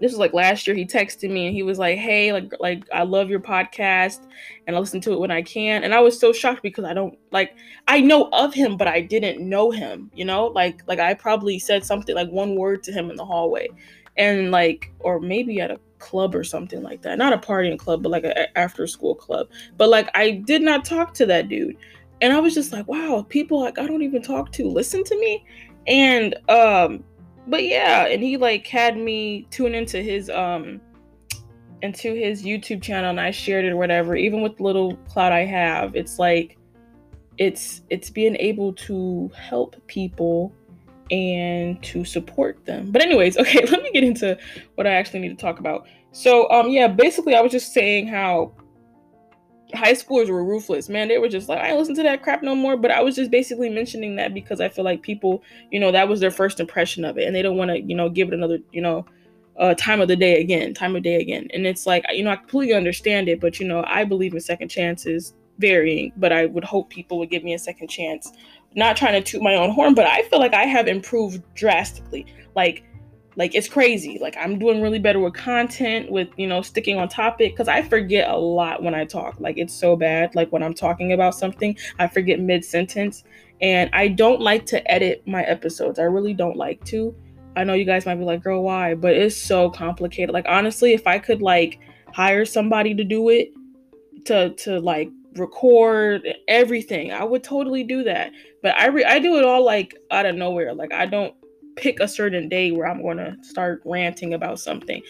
this 0.03 0.11
was 0.11 0.19
like 0.19 0.35
last 0.35 0.67
year 0.67 0.75
he 0.75 0.85
texted 0.85 1.31
me 1.31 1.47
and 1.47 1.55
he 1.55 1.63
was 1.63 1.79
like 1.79 1.97
hey 1.97 2.33
like 2.33 2.53
like 2.59 2.83
i 2.93 3.05
love 3.05 3.31
your 3.31 3.39
podcast 3.39 4.27
and 4.67 4.75
i 4.75 4.79
listen 4.79 5.01
to 5.01 5.13
it 5.13 5.21
when 5.21 5.31
i 5.31 5.41
can. 5.41 5.85
And 5.85 5.95
i 5.95 6.01
was 6.01 6.19
so 6.19 6.33
shocked 6.33 6.63
because 6.63 6.85
i 6.85 6.93
don't 6.93 7.17
like 7.31 7.55
i 7.87 8.01
know 8.01 8.29
of 8.33 8.53
him 8.53 8.77
but 8.77 8.89
i 8.89 9.01
didn't 9.01 9.41
know 9.41 9.71
him 9.71 10.11
you 10.13 10.25
know? 10.25 10.47
Like 10.49 10.83
like 10.87 10.99
i 10.99 11.15
probably 11.15 11.59
said 11.59 11.85
something 11.85 12.15
like 12.15 12.29
one 12.31 12.57
word 12.57 12.83
to 12.85 12.93
him 12.93 13.11
in 13.11 13.17
the 13.17 13.25
hallway. 13.25 13.69
And 14.17 14.51
like 14.51 14.93
or 14.99 15.21
maybe 15.21 15.61
at 15.61 15.71
a 15.71 15.81
club 15.99 16.35
or 16.35 16.45
something 16.45 16.83
like 16.83 17.03
that. 17.03 17.17
Not 17.17 17.33
a 17.33 17.39
partying 17.39 17.79
club 17.79 18.03
but 18.03 18.11
like 18.11 18.25
a 18.25 18.59
after 18.59 18.87
school 18.89 19.15
club. 19.15 19.49
But 19.77 19.89
like 19.89 20.11
i 20.15 20.33
did 20.33 20.63
not 20.63 20.85
talk 20.85 21.15
to 21.15 21.27
that 21.27 21.49
dude. 21.49 21.77
And 22.21 22.33
i 22.33 22.41
was 22.41 22.55
just 22.55 22.73
like 22.73 22.89
wow 22.89 23.25
people 23.29 23.61
like 23.61 23.79
i 23.79 23.87
don't 23.87 24.03
even 24.03 24.23
talk 24.23 24.51
to. 24.53 24.69
Listen 24.69 25.05
to 25.05 25.19
me? 25.19 25.47
And 25.87 26.35
um 26.49 27.05
but 27.47 27.65
yeah, 27.65 28.07
and 28.07 28.23
he 28.23 28.37
like 28.37 28.67
had 28.67 28.97
me 28.97 29.47
tune 29.51 29.75
into 29.75 30.03
his 30.03 30.31
um 30.31 30.81
into 31.83 32.15
his 32.15 32.45
YouTube 32.45 32.81
channel 32.81 33.11
and 33.11 33.21
I 33.21 33.33
shared 33.33 33.65
it 33.65 33.71
or 33.71 33.77
whatever. 33.77 34.15
Even 34.15 34.41
with 34.43 34.61
little 34.61 34.97
cloud 35.09 35.33
I 35.33 35.45
have, 35.45 35.97
it's 35.97 36.19
like 36.19 36.57
it's 37.39 37.83
it's 37.91 38.11
being 38.11 38.37
able 38.37 38.73
to 38.75 39.31
help 39.37 39.77
people 39.89 40.53
and 41.11 41.83
to 41.83 42.05
support 42.05 42.65
them. 42.65 42.91
But 42.91 43.03
anyways, 43.03 43.37
okay, 43.39 43.65
let 43.67 43.83
me 43.83 43.91
get 43.93 44.05
into 44.05 44.39
what 44.77 44.87
I 44.87 44.93
actually 44.93 45.21
need 45.21 45.37
to 45.37 45.43
talk 45.43 45.59
about. 45.59 45.87
So 46.13 46.51
um 46.51 46.71
yeah, 46.71 46.89
basically 46.89 47.35
I 47.35 47.41
was 47.41 47.53
just 47.53 47.73
saying 47.73 48.07
how 48.07 48.53
high 49.75 49.93
schoolers 49.93 50.29
were 50.29 50.45
ruthless, 50.45 50.89
man. 50.89 51.09
They 51.09 51.19
were 51.19 51.29
just 51.29 51.49
like, 51.49 51.61
I 51.61 51.69
ain't 51.69 51.79
listen 51.79 51.95
to 51.97 52.03
that 52.03 52.23
crap 52.23 52.43
no 52.43 52.55
more. 52.55 52.77
But 52.77 52.91
I 52.91 53.03
was 53.03 53.17
just 53.17 53.31
basically 53.31 53.71
mentioning 53.71 54.17
that 54.17 54.35
because 54.35 54.61
I 54.61 54.69
feel 54.69 54.85
like 54.85 55.03
people, 55.03 55.43
you 55.71 55.81
know, 55.81 55.93
that 55.93 56.09
was 56.09 56.21
their 56.21 56.31
first 56.31 56.61
impression 56.61 57.05
of 57.05 57.19
it, 57.19 57.27
and 57.27 57.35
they 57.35 57.43
don't 57.43 57.57
want 57.57 57.71
to, 57.71 57.81
you 57.81 57.95
know, 57.95 58.09
give 58.09 58.29
it 58.29 58.35
another, 58.35 58.59
you 58.73 58.81
know, 58.81 59.05
uh, 59.59 59.75
time 59.75 60.01
of 60.01 60.09
the 60.09 60.17
day 60.17 60.41
again, 60.41 60.75
time 60.75 60.97
of 60.97 61.03
day 61.03 61.17
again. 61.17 61.49
And 61.53 61.67
it's 61.67 61.87
like, 61.87 62.05
you 62.11 62.23
know, 62.23 62.31
I 62.31 62.37
completely 62.37 62.75
understand 62.75 63.29
it, 63.29 63.41
but 63.41 63.61
you 63.61 63.67
know, 63.67 63.85
I 63.87 64.05
believe 64.05 64.33
in 64.33 64.41
second 64.41 64.69
chances, 64.69 65.35
varying. 65.59 66.13
But 66.17 66.33
I 66.33 66.47
would 66.47 66.65
hope 66.65 66.91
people 66.91 67.19
would 67.19 67.31
give 67.31 67.45
me 67.45 67.55
a 67.55 67.59
second 67.59 67.89
chance. 67.89 68.33
Not 68.75 68.97
trying 68.97 69.13
to 69.13 69.21
toot 69.21 69.43
my 69.43 69.55
own 69.55 69.71
horn, 69.71 69.95
but 69.95 70.07
I 70.07 70.23
feel 70.23 70.39
like 70.39 70.55
I 70.55 70.65
have 70.65 70.89
improved 70.89 71.43
drastically. 71.55 72.27
Like 72.55 72.85
like 73.37 73.55
it's 73.55 73.69
crazy. 73.69 74.19
Like 74.21 74.37
i'm 74.37 74.59
doing 74.59 74.83
really 74.83 74.99
better 74.99 75.21
with 75.21 75.35
content 75.35 76.11
with 76.11 76.29
you 76.37 76.47
know 76.47 76.63
sticking 76.63 76.99
on 76.99 77.09
topic 77.09 77.53
because 77.53 77.69
i 77.69 77.83
forget 77.83 78.29
a 78.29 78.37
lot 78.37 78.83
when 78.83 78.95
i 78.95 79.05
talk. 79.05 79.37
Like 79.41 79.59
it's 79.59 79.75
so 79.75 79.97
bad. 79.97 80.35
Like 80.35 80.53
when 80.53 80.63
i'm 80.63 80.75
talking 80.75 81.13
about 81.13 81.35
something 81.35 81.77
i 81.99 82.07
forget 82.07 82.41
mid-sentence. 82.41 83.25
And 83.61 83.91
i 83.93 84.09
don't 84.09 84.41
like 84.41 84.67
to 84.67 84.91
edit 84.91 85.23
my 85.27 85.43
episodes. 85.45 85.99
I 85.99 86.05
really 86.05 86.35
don't 86.35 86.57
like 86.57 86.85
to. 86.87 87.15
I 87.55 87.65
know 87.65 87.75
you 87.75 87.85
guys 87.85 88.07
might 88.07 88.17
be 88.17 88.25
like 88.25 88.43
girl 88.43 88.63
why? 88.63 88.95
But 88.95 89.15
it's 89.15 89.37
so 89.37 89.71
complicated. 89.71 90.33
Like 90.33 90.47
honestly 90.49 90.93
if 90.93 91.07
i 91.07 91.19
could 91.19 91.43
like 91.43 91.81
hire 92.13 92.45
somebody 92.45 92.95
to 92.95 93.05
do 93.05 93.31
it 93.31 93.53
to 94.27 94.51
to 94.51 94.79
like 94.79 95.11
record 95.37 96.29
everything 96.47 97.11
i 97.11 97.25
would 97.25 97.43
totally 97.43 97.85
do 97.85 98.05
that. 98.05 98.33
But 98.63 98.79
i 98.79 98.89
re- 98.89 99.05
i 99.05 99.19
do 99.19 99.39
it 99.39 99.45
all 99.45 99.65
like 99.65 99.97
out 100.11 100.27
of 100.27 100.37
nowhere. 100.37 100.75
Like 100.75 100.93
i 100.93 101.07
don't 101.07 101.35
pick 101.77 102.01
a 102.01 102.09
certain 102.09 102.49
day 102.49 102.71
where 102.71 102.87
I'm 102.87 103.03
going 103.03 103.19
to 103.19 103.37
start 103.43 103.83
ranting 103.85 104.35
about 104.35 104.61
something. 104.61 105.03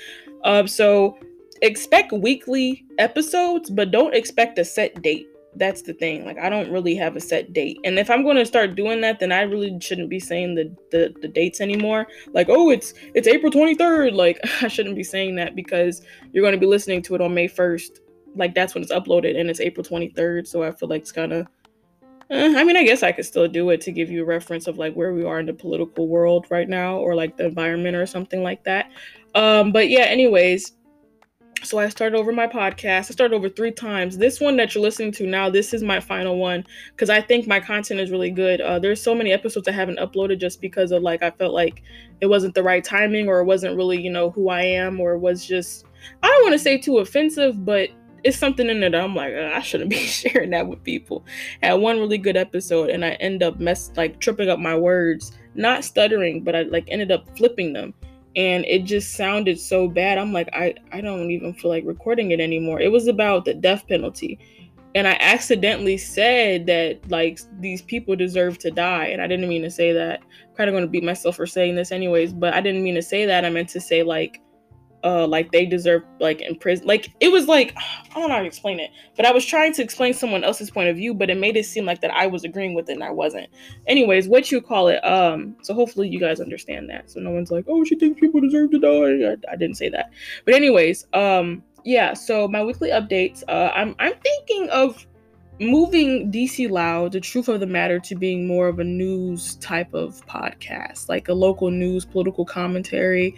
Um, 0.44 0.66
so 0.66 1.18
expect 1.62 2.12
weekly 2.12 2.84
episodes, 2.98 3.70
but 3.70 3.90
don't 3.90 4.14
expect 4.14 4.58
a 4.58 4.64
set 4.64 5.00
date. 5.02 5.28
That's 5.54 5.82
the 5.82 5.92
thing. 5.92 6.24
Like 6.24 6.38
I 6.38 6.48
don't 6.48 6.70
really 6.70 6.94
have 6.96 7.14
a 7.14 7.20
set 7.20 7.52
date. 7.52 7.78
And 7.84 7.98
if 7.98 8.08
I'm 8.10 8.22
going 8.22 8.36
to 8.36 8.46
start 8.46 8.74
doing 8.74 9.02
that, 9.02 9.20
then 9.20 9.32
I 9.32 9.42
really 9.42 9.78
shouldn't 9.80 10.08
be 10.08 10.18
saying 10.18 10.54
the, 10.54 10.74
the 10.90 11.14
the 11.20 11.28
dates 11.28 11.60
anymore. 11.60 12.06
Like, 12.32 12.48
oh, 12.48 12.70
it's 12.70 12.94
it's 13.14 13.28
April 13.28 13.52
23rd. 13.52 14.14
Like 14.14 14.40
I 14.62 14.68
shouldn't 14.68 14.96
be 14.96 15.04
saying 15.04 15.36
that 15.36 15.54
because 15.54 16.02
you're 16.32 16.42
going 16.42 16.54
to 16.54 16.58
be 16.58 16.66
listening 16.66 17.02
to 17.02 17.14
it 17.14 17.20
on 17.20 17.34
May 17.34 17.48
1st. 17.48 18.00
Like 18.34 18.54
that's 18.54 18.74
when 18.74 18.82
it's 18.82 18.92
uploaded 18.92 19.38
and 19.38 19.50
it's 19.50 19.60
April 19.60 19.84
23rd. 19.84 20.46
So 20.46 20.62
I 20.62 20.72
feel 20.72 20.88
like 20.88 21.02
it's 21.02 21.12
kind 21.12 21.34
of 21.34 21.46
I 22.30 22.64
mean, 22.64 22.76
I 22.76 22.84
guess 22.84 23.02
I 23.02 23.12
could 23.12 23.26
still 23.26 23.48
do 23.48 23.70
it 23.70 23.80
to 23.82 23.92
give 23.92 24.10
you 24.10 24.22
a 24.22 24.26
reference 24.26 24.66
of 24.66 24.78
like 24.78 24.94
where 24.94 25.12
we 25.12 25.24
are 25.24 25.40
in 25.40 25.46
the 25.46 25.52
political 25.52 26.08
world 26.08 26.46
right 26.50 26.68
now 26.68 26.96
or 26.96 27.14
like 27.14 27.36
the 27.36 27.46
environment 27.46 27.96
or 27.96 28.06
something 28.06 28.42
like 28.42 28.64
that. 28.64 28.90
Um, 29.34 29.72
but 29.72 29.88
yeah, 29.88 30.02
anyways, 30.02 30.72
so 31.62 31.78
I 31.78 31.88
started 31.88 32.18
over 32.18 32.32
my 32.32 32.46
podcast. 32.46 33.10
I 33.10 33.12
started 33.12 33.34
over 33.34 33.48
three 33.48 33.70
times. 33.70 34.18
This 34.18 34.40
one 34.40 34.56
that 34.56 34.74
you're 34.74 34.82
listening 34.82 35.12
to 35.12 35.26
now, 35.26 35.48
this 35.48 35.72
is 35.72 35.82
my 35.82 36.00
final 36.00 36.36
one 36.38 36.64
because 36.90 37.08
I 37.08 37.20
think 37.20 37.46
my 37.46 37.60
content 37.60 38.00
is 38.00 38.10
really 38.10 38.30
good. 38.30 38.60
Uh, 38.60 38.78
there's 38.78 39.02
so 39.02 39.14
many 39.14 39.32
episodes 39.32 39.68
I 39.68 39.72
haven't 39.72 39.98
uploaded 39.98 40.40
just 40.40 40.60
because 40.60 40.90
of 40.90 41.02
like 41.02 41.22
I 41.22 41.30
felt 41.30 41.54
like 41.54 41.82
it 42.20 42.26
wasn't 42.26 42.54
the 42.54 42.62
right 42.62 42.82
timing 42.82 43.28
or 43.28 43.40
it 43.40 43.44
wasn't 43.44 43.76
really 43.76 44.00
you 44.00 44.10
know 44.10 44.30
who 44.30 44.48
I 44.48 44.62
am 44.62 45.00
or 45.00 45.16
was 45.18 45.46
just 45.46 45.86
I 46.22 46.26
don't 46.26 46.42
want 46.42 46.54
to 46.54 46.58
say 46.58 46.78
too 46.78 46.98
offensive, 46.98 47.64
but 47.64 47.90
it's 48.24 48.38
something 48.38 48.68
in 48.68 48.80
there 48.80 48.90
that 48.90 49.00
I'm 49.02 49.14
like, 49.14 49.34
I 49.34 49.60
shouldn't 49.60 49.90
be 49.90 49.96
sharing 50.06 50.50
that 50.50 50.66
with 50.66 50.82
people. 50.82 51.24
Had 51.62 51.74
one 51.74 51.98
really 51.98 52.18
good 52.18 52.36
episode 52.36 52.90
and 52.90 53.04
I 53.04 53.10
end 53.12 53.42
up 53.42 53.58
mess 53.58 53.90
like 53.96 54.20
tripping 54.20 54.48
up 54.48 54.58
my 54.58 54.76
words, 54.76 55.32
not 55.54 55.84
stuttering, 55.84 56.42
but 56.42 56.54
I 56.54 56.62
like 56.62 56.84
ended 56.88 57.10
up 57.10 57.36
flipping 57.36 57.72
them. 57.72 57.94
And 58.34 58.64
it 58.64 58.84
just 58.84 59.14
sounded 59.14 59.60
so 59.60 59.88
bad. 59.88 60.16
I'm 60.16 60.32
like, 60.32 60.48
I, 60.54 60.74
I 60.90 61.02
don't 61.02 61.30
even 61.30 61.52
feel 61.52 61.70
like 61.70 61.84
recording 61.84 62.30
it 62.30 62.40
anymore. 62.40 62.80
It 62.80 62.90
was 62.90 63.06
about 63.06 63.44
the 63.44 63.52
death 63.52 63.86
penalty. 63.86 64.38
And 64.94 65.06
I 65.06 65.16
accidentally 65.20 65.96
said 65.98 66.66
that 66.66 67.10
like 67.10 67.40
these 67.60 67.82
people 67.82 68.16
deserve 68.16 68.58
to 68.58 68.70
die. 68.70 69.06
And 69.06 69.20
I 69.20 69.26
didn't 69.26 69.48
mean 69.48 69.62
to 69.62 69.70
say 69.70 69.92
that. 69.92 70.20
I'm 70.20 70.56
kind 70.56 70.70
of 70.70 70.74
going 70.74 70.84
to 70.84 70.90
beat 70.90 71.04
myself 71.04 71.36
for 71.36 71.46
saying 71.46 71.74
this 71.74 71.92
anyways, 71.92 72.32
but 72.32 72.54
I 72.54 72.60
didn't 72.60 72.82
mean 72.82 72.94
to 72.94 73.02
say 73.02 73.26
that. 73.26 73.44
I 73.44 73.50
meant 73.50 73.68
to 73.70 73.80
say 73.80 74.02
like 74.02 74.40
uh 75.04 75.26
like 75.26 75.50
they 75.52 75.66
deserve 75.66 76.02
like 76.20 76.40
in 76.40 76.54
prison 76.56 76.86
like 76.86 77.12
it 77.20 77.30
was 77.30 77.48
like 77.48 77.74
i 77.76 78.14
don't 78.14 78.28
know 78.28 78.34
how 78.34 78.40
to 78.40 78.46
explain 78.46 78.78
it 78.78 78.90
but 79.16 79.26
i 79.26 79.32
was 79.32 79.44
trying 79.44 79.72
to 79.72 79.82
explain 79.82 80.14
someone 80.14 80.44
else's 80.44 80.70
point 80.70 80.88
of 80.88 80.96
view 80.96 81.14
but 81.14 81.30
it 81.30 81.38
made 81.38 81.56
it 81.56 81.64
seem 81.64 81.84
like 81.84 82.00
that 82.00 82.10
i 82.12 82.26
was 82.26 82.44
agreeing 82.44 82.74
with 82.74 82.88
it 82.88 82.94
and 82.94 83.04
i 83.04 83.10
wasn't. 83.10 83.48
Anyways 83.86 84.28
what 84.28 84.50
you 84.50 84.60
call 84.60 84.88
it 84.88 85.04
um 85.04 85.56
so 85.62 85.74
hopefully 85.74 86.08
you 86.08 86.20
guys 86.20 86.40
understand 86.40 86.88
that. 86.90 87.10
So 87.10 87.20
no 87.20 87.30
one's 87.30 87.50
like 87.50 87.64
oh 87.68 87.84
she 87.84 87.96
thinks 87.96 88.20
people 88.20 88.40
deserve 88.40 88.70
to 88.72 88.78
die. 88.78 89.32
I, 89.32 89.52
I 89.52 89.56
didn't 89.56 89.76
say 89.76 89.88
that. 89.90 90.10
But 90.44 90.54
anyways 90.54 91.06
um 91.12 91.62
yeah 91.84 92.14
so 92.14 92.46
my 92.46 92.62
weekly 92.62 92.90
updates 92.90 93.42
uh 93.48 93.72
i'm 93.74 93.96
i'm 93.98 94.14
thinking 94.22 94.68
of 94.70 95.04
moving 95.62 96.30
DC 96.30 96.70
Loud, 96.70 97.12
the 97.12 97.20
truth 97.20 97.48
of 97.48 97.60
the 97.60 97.66
matter, 97.66 97.98
to 98.00 98.14
being 98.14 98.46
more 98.46 98.68
of 98.68 98.78
a 98.78 98.84
news 98.84 99.56
type 99.56 99.92
of 99.94 100.24
podcast, 100.26 101.08
like 101.08 101.28
a 101.28 101.34
local 101.34 101.70
news, 101.70 102.04
political 102.04 102.44
commentary, 102.44 103.34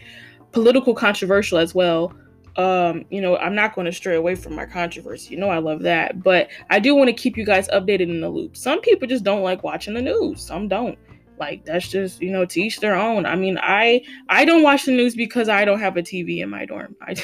political 0.54 0.94
controversial 0.94 1.58
as 1.58 1.74
well. 1.74 2.14
Um, 2.56 3.04
you 3.10 3.20
know, 3.20 3.36
I'm 3.36 3.54
not 3.54 3.74
going 3.74 3.86
to 3.86 3.92
stray 3.92 4.14
away 4.14 4.36
from 4.36 4.54
my 4.54 4.64
controversy. 4.64 5.34
You 5.34 5.40
know, 5.40 5.50
I 5.50 5.58
love 5.58 5.82
that, 5.82 6.22
but 6.22 6.48
I 6.70 6.78
do 6.78 6.94
want 6.94 7.08
to 7.08 7.12
keep 7.12 7.36
you 7.36 7.44
guys 7.44 7.68
updated 7.68 8.02
in 8.02 8.20
the 8.20 8.28
loop. 8.28 8.56
Some 8.56 8.80
people 8.80 9.08
just 9.08 9.24
don't 9.24 9.42
like 9.42 9.64
watching 9.64 9.94
the 9.94 10.02
news. 10.02 10.40
Some 10.40 10.68
don't 10.68 10.96
like 11.38 11.64
that's 11.64 11.88
just 11.88 12.22
you 12.22 12.30
know 12.30 12.44
to 12.44 12.60
each 12.60 12.80
their 12.80 12.94
own 12.94 13.26
i 13.26 13.34
mean 13.34 13.58
i 13.60 14.00
i 14.28 14.44
don't 14.44 14.62
watch 14.62 14.84
the 14.84 14.92
news 14.92 15.14
because 15.14 15.48
i 15.48 15.64
don't 15.64 15.80
have 15.80 15.96
a 15.96 16.02
tv 16.02 16.42
in 16.42 16.48
my 16.48 16.64
dorm 16.64 16.94
i 17.02 17.14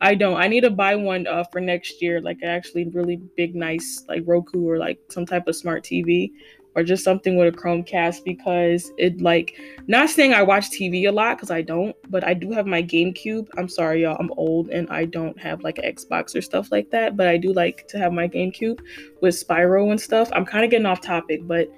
i 0.00 0.14
don't 0.14 0.36
i 0.36 0.48
need 0.48 0.62
to 0.62 0.70
buy 0.70 0.96
one 0.96 1.26
uh, 1.26 1.44
for 1.52 1.60
next 1.60 2.02
year 2.02 2.20
like 2.20 2.38
actually 2.42 2.88
really 2.88 3.16
big 3.36 3.54
nice 3.54 4.04
like 4.08 4.22
roku 4.26 4.68
or 4.68 4.78
like 4.78 4.98
some 5.08 5.24
type 5.24 5.46
of 5.46 5.54
smart 5.54 5.84
tv 5.84 6.30
or 6.74 6.82
just 6.82 7.04
something 7.04 7.36
with 7.36 7.54
a 7.54 7.56
chromecast 7.56 8.24
because 8.24 8.92
it 8.98 9.20
like 9.20 9.58
not 9.86 10.10
saying 10.10 10.34
i 10.34 10.42
watch 10.42 10.70
tv 10.70 11.08
a 11.08 11.12
lot 11.12 11.36
because 11.36 11.50
i 11.50 11.62
don't 11.62 11.94
but 12.10 12.24
i 12.24 12.34
do 12.34 12.50
have 12.50 12.66
my 12.66 12.82
gamecube. 12.82 13.48
I'm 13.56 13.68
sorry 13.68 14.02
y'all 14.02 14.16
i'm 14.18 14.32
old 14.36 14.68
and 14.70 14.88
i 14.90 15.04
don't 15.04 15.38
have 15.40 15.62
like 15.62 15.76
xbox 15.76 16.34
or 16.34 16.42
stuff 16.42 16.70
like 16.72 16.90
that 16.90 17.16
but 17.16 17.28
i 17.28 17.36
do 17.36 17.52
like 17.52 17.86
to 17.88 17.98
have 17.98 18.12
my 18.12 18.28
gamecube 18.28 18.80
with 19.20 19.34
spyro 19.34 19.90
and 19.90 20.00
stuff. 20.00 20.28
I'm 20.32 20.44
kind 20.44 20.64
of 20.64 20.70
getting 20.70 20.86
off 20.86 21.00
topic 21.00 21.46
but 21.46 21.68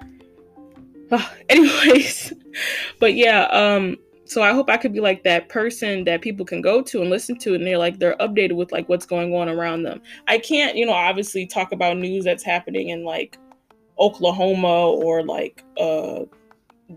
Oh, 1.11 1.33
anyways, 1.49 2.33
but 2.99 3.13
yeah, 3.13 3.43
um, 3.45 3.97
so 4.25 4.41
I 4.41 4.51
hope 4.51 4.69
I 4.69 4.77
could 4.77 4.91
be 4.91 4.99
like 4.99 5.23
that 5.23 5.47
person 5.47 6.03
that 6.03 6.21
people 6.21 6.45
can 6.45 6.61
go 6.61 6.81
to 6.81 7.01
and 7.01 7.09
listen 7.09 7.37
to, 7.39 7.55
and 7.55 7.65
they're 7.65 7.77
like 7.77 7.99
they're 7.99 8.17
updated 8.17 8.53
with 8.53 8.71
like 8.71 8.89
what's 8.89 9.05
going 9.05 9.33
on 9.33 9.47
around 9.47 9.83
them. 9.83 10.01
I 10.27 10.37
can't, 10.37 10.75
you 10.75 10.85
know, 10.85 10.93
obviously 10.93 11.45
talk 11.45 11.71
about 11.71 11.97
news 11.97 12.25
that's 12.25 12.43
happening 12.43 12.89
in 12.89 13.05
like 13.05 13.37
Oklahoma 13.99 14.89
or 14.89 15.23
like 15.23 15.63
uh 15.79 16.21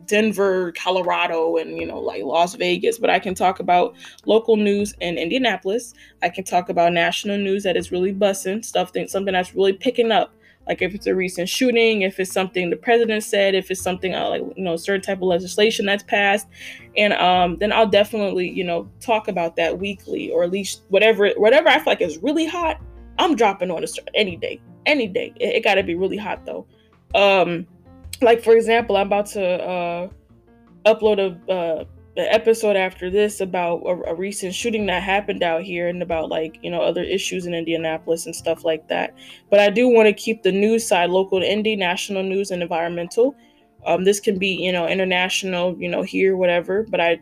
Denver, 0.06 0.72
Colorado, 0.72 1.56
and 1.56 1.76
you 1.76 1.84
know, 1.84 1.98
like 1.98 2.22
Las 2.22 2.54
Vegas, 2.54 2.98
but 2.98 3.10
I 3.10 3.18
can 3.18 3.34
talk 3.34 3.58
about 3.58 3.96
local 4.24 4.56
news 4.56 4.94
in 5.00 5.18
Indianapolis. 5.18 5.94
I 6.22 6.28
can 6.28 6.44
talk 6.44 6.68
about 6.68 6.92
national 6.92 7.38
news 7.38 7.64
that 7.64 7.76
is 7.76 7.90
really 7.90 8.14
bussing, 8.14 8.64
stuff 8.64 8.92
that 8.92 9.10
something 9.10 9.32
that's 9.32 9.54
really 9.54 9.72
picking 9.72 10.12
up 10.12 10.32
like 10.70 10.82
if 10.82 10.94
it's 10.94 11.08
a 11.08 11.14
recent 11.14 11.48
shooting, 11.48 12.02
if 12.02 12.20
it's 12.20 12.30
something 12.30 12.70
the 12.70 12.76
president 12.76 13.24
said, 13.24 13.56
if 13.56 13.70
it's 13.72 13.80
something 13.80 14.14
uh, 14.14 14.28
like 14.28 14.42
you 14.56 14.62
know 14.62 14.76
certain 14.76 15.02
type 15.02 15.18
of 15.18 15.24
legislation 15.24 15.86
that's 15.86 16.04
passed, 16.04 16.46
and 16.96 17.12
um, 17.14 17.56
then 17.58 17.72
I'll 17.72 17.88
definitely 17.88 18.48
you 18.48 18.62
know 18.62 18.88
talk 19.00 19.26
about 19.26 19.56
that 19.56 19.78
weekly 19.78 20.30
or 20.30 20.44
at 20.44 20.50
least 20.50 20.82
whatever 20.88 21.30
whatever 21.36 21.68
I 21.68 21.74
feel 21.76 21.86
like 21.86 22.00
is 22.00 22.18
really 22.18 22.46
hot. 22.46 22.80
I'm 23.18 23.34
dropping 23.34 23.70
on 23.70 23.82
it 23.82 23.98
any 24.14 24.36
day, 24.36 24.60
any 24.86 25.08
day. 25.08 25.32
It, 25.40 25.56
it 25.56 25.64
got 25.64 25.74
to 25.74 25.82
be 25.82 25.96
really 25.96 26.16
hot 26.16 26.46
though. 26.46 26.66
Um, 27.14 27.66
like 28.22 28.42
for 28.42 28.54
example, 28.54 28.96
I'm 28.96 29.06
about 29.06 29.26
to 29.26 29.44
uh, 29.44 30.08
upload 30.86 31.18
a 31.18 31.52
uh, 31.52 31.84
the 32.16 32.32
episode 32.32 32.76
after 32.76 33.08
this 33.08 33.40
about 33.40 33.82
a, 33.86 34.10
a, 34.10 34.14
recent 34.14 34.52
shooting 34.52 34.84
that 34.86 35.02
happened 35.02 35.42
out 35.42 35.62
here 35.62 35.88
and 35.88 36.02
about 36.02 36.28
like 36.28 36.58
you 36.60 36.70
know 36.70 36.82
other 36.82 37.02
issues 37.02 37.46
in 37.46 37.54
indianapolis 37.54 38.26
and 38.26 38.34
stuff 38.34 38.64
like 38.64 38.88
that. 38.88 39.14
But 39.48 39.60
i 39.60 39.70
do 39.70 39.88
want 39.88 40.06
to 40.06 40.12
keep 40.12 40.42
the 40.42 40.52
news 40.52 40.86
side 40.86 41.10
local 41.10 41.40
to 41.40 41.50
Indy 41.50 41.76
national 41.76 42.22
news 42.22 42.50
and 42.50 42.62
environmental. 42.62 43.34
Um, 43.86 44.04
this 44.04 44.20
can 44.20 44.38
be 44.38 44.48
you 44.48 44.72
know 44.72 44.86
international 44.86 45.76
you 45.78 45.88
know 45.88 46.02
here 46.02 46.36
whatever 46.36 46.84
but 46.90 47.00
i 47.00 47.18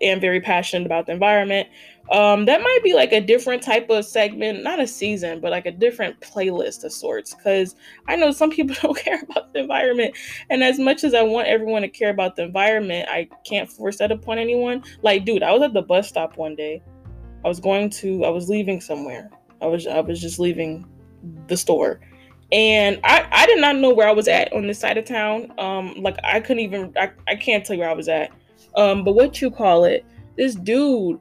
am 0.00 0.20
very 0.20 0.40
passionate 0.40 0.86
about 0.86 1.06
the 1.06 1.12
environment 1.12 1.68
um, 2.12 2.44
that 2.44 2.60
might 2.60 2.80
be 2.84 2.94
like 2.94 3.12
a 3.12 3.20
different 3.20 3.62
type 3.62 3.90
of 3.90 4.04
segment, 4.04 4.62
not 4.62 4.80
a 4.80 4.86
season, 4.86 5.40
but 5.40 5.50
like 5.50 5.66
a 5.66 5.72
different 5.72 6.20
playlist 6.20 6.84
of 6.84 6.92
sorts. 6.92 7.34
Because 7.34 7.74
I 8.06 8.16
know 8.16 8.30
some 8.30 8.50
people 8.50 8.76
don't 8.82 8.96
care 8.96 9.20
about 9.28 9.52
the 9.52 9.60
environment, 9.60 10.14
and 10.50 10.62
as 10.62 10.78
much 10.78 11.02
as 11.04 11.14
I 11.14 11.22
want 11.22 11.48
everyone 11.48 11.82
to 11.82 11.88
care 11.88 12.10
about 12.10 12.36
the 12.36 12.44
environment, 12.44 13.08
I 13.10 13.28
can't 13.44 13.70
force 13.70 13.98
that 13.98 14.12
upon 14.12 14.38
anyone. 14.38 14.84
Like, 15.02 15.24
dude, 15.24 15.42
I 15.42 15.52
was 15.52 15.62
at 15.62 15.74
the 15.74 15.82
bus 15.82 16.08
stop 16.08 16.36
one 16.36 16.54
day. 16.54 16.82
I 17.44 17.48
was 17.48 17.60
going 17.60 17.90
to, 17.90 18.24
I 18.24 18.28
was 18.28 18.48
leaving 18.48 18.80
somewhere. 18.80 19.30
I 19.60 19.66
was, 19.66 19.86
I 19.86 20.00
was 20.00 20.20
just 20.20 20.38
leaving 20.38 20.86
the 21.48 21.56
store, 21.56 22.00
and 22.52 23.00
I, 23.02 23.26
I 23.32 23.46
did 23.46 23.60
not 23.60 23.76
know 23.76 23.92
where 23.92 24.08
I 24.08 24.12
was 24.12 24.28
at 24.28 24.52
on 24.52 24.66
this 24.66 24.78
side 24.78 24.96
of 24.96 25.06
town. 25.06 25.52
Um, 25.58 25.94
like 25.98 26.16
I 26.22 26.38
couldn't 26.38 26.60
even, 26.60 26.92
I, 26.96 27.10
I 27.26 27.34
can't 27.34 27.64
tell 27.64 27.74
you 27.74 27.80
where 27.80 27.90
I 27.90 27.94
was 27.94 28.08
at. 28.08 28.30
Um, 28.76 29.02
but 29.02 29.14
what 29.14 29.40
you 29.40 29.50
call 29.50 29.84
it? 29.84 30.04
This 30.36 30.54
dude 30.54 31.18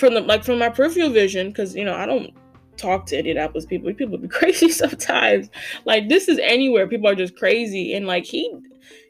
from 0.00 0.14
the 0.14 0.20
like 0.22 0.42
from 0.42 0.58
my 0.58 0.70
peripheral 0.70 1.10
vision, 1.10 1.48
because 1.48 1.76
you 1.76 1.84
know 1.84 1.94
I 1.94 2.06
don't 2.06 2.32
talk 2.76 3.06
to 3.06 3.18
Indianapolis 3.18 3.66
people. 3.66 3.92
People 3.94 4.18
be 4.18 4.28
crazy 4.40 4.70
sometimes. 4.70 5.50
Like 5.84 6.08
this 6.08 6.28
is 6.28 6.40
anywhere. 6.42 6.88
People 6.88 7.08
are 7.08 7.14
just 7.14 7.36
crazy, 7.36 7.94
and 7.94 8.06
like 8.06 8.24
he 8.24 8.52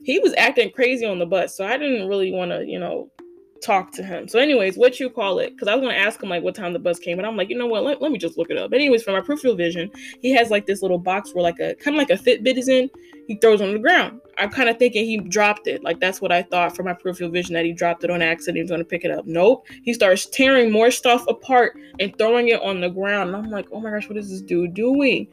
he 0.02 0.18
was 0.18 0.34
acting 0.36 0.70
crazy 0.72 1.06
on 1.06 1.18
the 1.18 1.26
bus, 1.26 1.56
so 1.56 1.64
I 1.64 1.78
didn't 1.78 2.08
really 2.08 2.32
want 2.32 2.50
to 2.50 2.66
you 2.66 2.78
know 2.78 3.10
talk 3.62 3.92
to 3.92 4.02
him. 4.02 4.26
So, 4.26 4.38
anyways, 4.38 4.76
what 4.76 4.98
you 4.98 5.10
call 5.10 5.38
it? 5.38 5.50
Because 5.50 5.68
I 5.68 5.74
was 5.74 5.82
gonna 5.82 5.94
ask 5.94 6.22
him 6.22 6.28
like 6.28 6.42
what 6.42 6.54
time 6.54 6.72
the 6.72 6.78
bus 6.78 6.98
came, 6.98 7.16
but 7.16 7.24
I'm 7.24 7.36
like, 7.36 7.50
you 7.50 7.56
know 7.56 7.66
what? 7.66 7.84
Let, 7.84 8.02
let 8.02 8.12
me 8.12 8.18
just 8.18 8.36
look 8.36 8.50
it 8.50 8.56
up. 8.56 8.72
Anyways, 8.72 9.02
for 9.02 9.12
my 9.12 9.20
peripheral 9.20 9.54
vision, 9.54 9.90
he 10.20 10.32
has 10.32 10.50
like 10.50 10.66
this 10.66 10.82
little 10.82 10.98
box 10.98 11.34
where 11.34 11.42
like 11.42 11.60
a 11.60 11.74
kind 11.76 11.96
of 11.96 11.98
like 11.98 12.10
a 12.10 12.22
Fitbit 12.22 12.56
is 12.56 12.68
in. 12.68 12.90
He 13.26 13.36
throws 13.36 13.60
on 13.60 13.72
the 13.72 13.78
ground. 13.78 14.20
I'm 14.40 14.50
kind 14.50 14.68
of 14.68 14.78
thinking 14.78 15.04
he 15.04 15.18
dropped 15.18 15.66
it. 15.66 15.84
Like 15.84 16.00
that's 16.00 16.20
what 16.20 16.32
I 16.32 16.42
thought 16.42 16.74
for 16.74 16.82
my 16.82 16.94
peripheral 16.94 17.30
vision 17.30 17.54
that 17.54 17.64
he 17.64 17.72
dropped 17.72 18.04
it 18.04 18.10
on 18.10 18.22
accident. 18.22 18.56
He 18.56 18.62
was 18.62 18.70
gonna 18.70 18.84
pick 18.84 19.04
it 19.04 19.10
up. 19.10 19.26
Nope. 19.26 19.66
He 19.82 19.92
starts 19.92 20.26
tearing 20.26 20.70
more 20.70 20.90
stuff 20.90 21.24
apart 21.28 21.76
and 21.98 22.16
throwing 22.16 22.48
it 22.48 22.60
on 22.62 22.80
the 22.80 22.88
ground. 22.88 23.34
And 23.34 23.36
I'm 23.36 23.50
like, 23.50 23.68
oh 23.70 23.80
my 23.80 23.90
gosh, 23.90 24.08
what 24.08 24.16
is 24.16 24.30
this 24.30 24.40
dude 24.40 24.74
doing? 24.74 25.28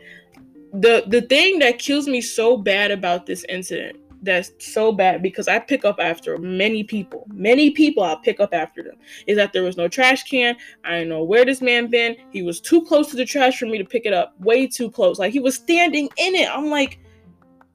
The 0.73 1.05
the 1.07 1.21
thing 1.21 1.59
that 1.59 1.79
kills 1.79 2.07
me 2.07 2.21
so 2.21 2.57
bad 2.57 2.91
about 2.91 3.25
this 3.25 3.45
incident 3.47 3.97
that's 4.23 4.51
so 4.59 4.91
bad 4.91 5.21
because 5.21 5.47
I 5.47 5.59
pick 5.59 5.85
up 5.85 5.99
after 5.99 6.37
many 6.37 6.83
people. 6.83 7.25
Many 7.31 7.71
people 7.71 8.03
I 8.03 8.17
pick 8.23 8.39
up 8.39 8.53
after 8.53 8.83
them. 8.83 8.95
Is 9.25 9.37
that 9.37 9.53
there 9.53 9.63
was 9.63 9.77
no 9.77 9.87
trash 9.87 10.23
can. 10.23 10.55
I 10.83 10.99
don't 10.99 11.09
know 11.09 11.23
where 11.23 11.45
this 11.45 11.61
man 11.61 11.87
been. 11.87 12.15
He 12.31 12.43
was 12.43 12.59
too 12.59 12.83
close 12.83 13.09
to 13.11 13.15
the 13.15 13.25
trash 13.25 13.57
for 13.57 13.67
me 13.67 13.77
to 13.77 13.85
pick 13.85 14.05
it 14.05 14.13
up. 14.13 14.39
Way 14.41 14.67
too 14.67 14.89
close. 14.89 15.19
Like 15.19 15.33
he 15.33 15.39
was 15.39 15.55
standing 15.55 16.09
in 16.17 16.35
it. 16.35 16.49
I'm 16.49 16.67
like, 16.67 16.99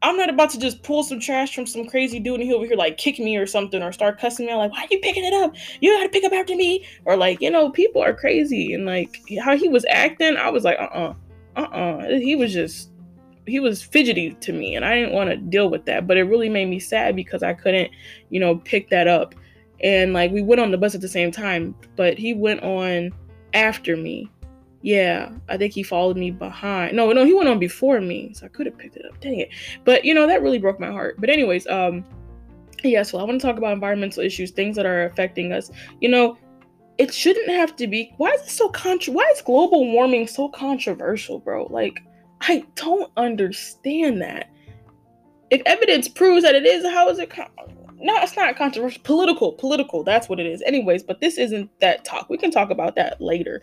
I'm 0.02 0.16
not 0.16 0.28
about 0.28 0.50
to 0.50 0.58
just 0.58 0.82
pull 0.82 1.04
some 1.04 1.20
trash 1.20 1.54
from 1.54 1.64
some 1.64 1.86
crazy 1.86 2.18
dude 2.18 2.40
and 2.40 2.42
he 2.42 2.52
over 2.52 2.66
here 2.66 2.76
like 2.76 2.96
kick 2.96 3.20
me 3.20 3.36
or 3.36 3.46
something 3.46 3.82
or 3.82 3.92
start 3.92 4.18
cussing 4.18 4.46
me 4.46 4.52
out 4.52 4.58
like, 4.58 4.72
why 4.72 4.80
are 4.82 4.88
you 4.90 4.98
picking 4.98 5.24
it 5.24 5.32
up? 5.32 5.54
You 5.80 5.96
gotta 5.96 6.08
pick 6.08 6.24
up 6.24 6.32
after 6.32 6.56
me. 6.56 6.84
Or 7.04 7.16
like, 7.16 7.40
you 7.40 7.50
know, 7.50 7.70
people 7.70 8.02
are 8.02 8.12
crazy 8.12 8.74
and 8.74 8.84
like 8.84 9.22
how 9.40 9.56
he 9.56 9.68
was 9.68 9.84
acting, 9.88 10.36
I 10.36 10.50
was 10.50 10.64
like, 10.64 10.78
uh-uh. 10.78 11.14
Uh-uh. 11.54 12.08
He 12.18 12.34
was 12.34 12.52
just 12.52 12.90
he 13.46 13.60
was 13.60 13.82
fidgety 13.82 14.32
to 14.40 14.52
me 14.52 14.76
and 14.76 14.84
I 14.84 14.94
didn't 14.94 15.12
want 15.12 15.30
to 15.30 15.36
deal 15.36 15.70
with 15.70 15.84
that. 15.86 16.06
But 16.06 16.16
it 16.16 16.24
really 16.24 16.48
made 16.48 16.66
me 16.66 16.80
sad 16.80 17.14
because 17.14 17.42
I 17.42 17.52
couldn't, 17.54 17.90
you 18.30 18.40
know, 18.40 18.56
pick 18.56 18.90
that 18.90 19.06
up. 19.06 19.34
And 19.82 20.12
like 20.12 20.32
we 20.32 20.42
went 20.42 20.60
on 20.60 20.72
the 20.72 20.78
bus 20.78 20.94
at 20.94 21.00
the 21.00 21.08
same 21.08 21.30
time, 21.30 21.74
but 21.96 22.18
he 22.18 22.34
went 22.34 22.62
on 22.62 23.12
after 23.54 23.96
me. 23.96 24.30
Yeah, 24.82 25.30
I 25.48 25.56
think 25.56 25.72
he 25.72 25.84
followed 25.84 26.16
me 26.16 26.32
behind. 26.32 26.96
No, 26.96 27.12
no, 27.12 27.24
he 27.24 27.32
went 27.32 27.48
on 27.48 27.60
before 27.60 28.00
me, 28.00 28.32
so 28.34 28.46
I 28.46 28.48
could 28.48 28.66
have 28.66 28.76
picked 28.76 28.96
it 28.96 29.04
up. 29.06 29.18
Dang 29.20 29.38
it. 29.38 29.50
But 29.84 30.04
you 30.04 30.12
know, 30.12 30.26
that 30.26 30.42
really 30.42 30.58
broke 30.58 30.80
my 30.80 30.90
heart. 30.90 31.16
But 31.20 31.30
anyways, 31.30 31.66
um 31.68 32.04
yeah, 32.82 33.04
so 33.04 33.18
I 33.18 33.22
want 33.22 33.40
to 33.40 33.46
talk 33.46 33.58
about 33.58 33.72
environmental 33.72 34.24
issues, 34.24 34.50
things 34.50 34.74
that 34.74 34.86
are 34.86 35.04
affecting 35.04 35.52
us. 35.52 35.70
You 36.00 36.08
know, 36.08 36.36
it 36.98 37.14
shouldn't 37.14 37.48
have 37.48 37.76
to 37.76 37.86
be 37.86 38.12
why 38.16 38.30
is 38.30 38.42
it 38.42 38.50
so 38.50 38.68
contra 38.70 39.12
why 39.12 39.30
is 39.34 39.40
global 39.42 39.90
warming 39.92 40.26
so 40.26 40.48
controversial, 40.48 41.38
bro? 41.38 41.66
Like 41.70 42.00
I 42.40 42.64
don't 42.74 43.10
understand 43.16 44.20
that. 44.22 44.50
If 45.50 45.62
evidence 45.66 46.08
proves 46.08 46.42
that 46.42 46.54
it 46.54 46.66
is, 46.66 46.84
how 46.84 47.08
is 47.08 47.18
it? 47.18 47.30
Con- 47.30 47.50
no, 48.02 48.16
it's 48.20 48.36
not 48.36 48.56
controversial. 48.56 49.02
Political, 49.04 49.52
political. 49.52 50.02
That's 50.02 50.28
what 50.28 50.40
it 50.40 50.46
is. 50.46 50.62
Anyways, 50.62 51.02
but 51.02 51.20
this 51.20 51.38
isn't 51.38 51.70
that 51.80 52.04
talk. 52.04 52.28
We 52.28 52.36
can 52.36 52.50
talk 52.50 52.70
about 52.70 52.96
that 52.96 53.20
later. 53.20 53.60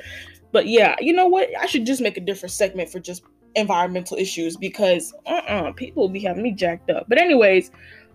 But 0.51 0.67
yeah, 0.67 0.95
you 0.99 1.13
know 1.13 1.27
what? 1.27 1.49
I 1.59 1.65
should 1.65 1.85
just 1.85 2.01
make 2.01 2.17
a 2.17 2.21
different 2.21 2.51
segment 2.51 2.89
for 2.89 2.99
just 2.99 3.23
environmental 3.55 4.17
issues 4.17 4.57
because 4.57 5.13
uh-uh, 5.25 5.73
people 5.73 6.03
will 6.03 6.09
be 6.09 6.19
having 6.19 6.43
me 6.43 6.51
jacked 6.51 6.89
up. 6.89 7.05
But 7.07 7.17
anyways, 7.17 7.71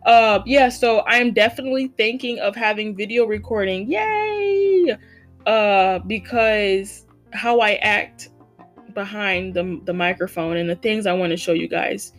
uh 0.07 0.41
yeah, 0.47 0.69
so 0.69 1.03
I'm 1.07 1.33
definitely 1.33 1.89
thinking 1.97 2.39
of 2.39 2.55
having 2.55 2.97
video 2.97 3.27
recording. 3.27 3.91
Yay! 3.91 4.97
Uh 5.47 5.99
because 6.01 7.07
how 7.33 7.61
I 7.61 7.75
act 7.77 8.31
behind 8.95 9.55
the, 9.55 9.81
the 9.85 9.93
microphone 9.93 10.57
and 10.57 10.71
the 10.71 10.77
things 10.77 11.07
I 11.07 11.13
want 11.13 11.33
to 11.33 11.37
show 11.37 11.53
you 11.53 11.69
guys, 11.69 12.13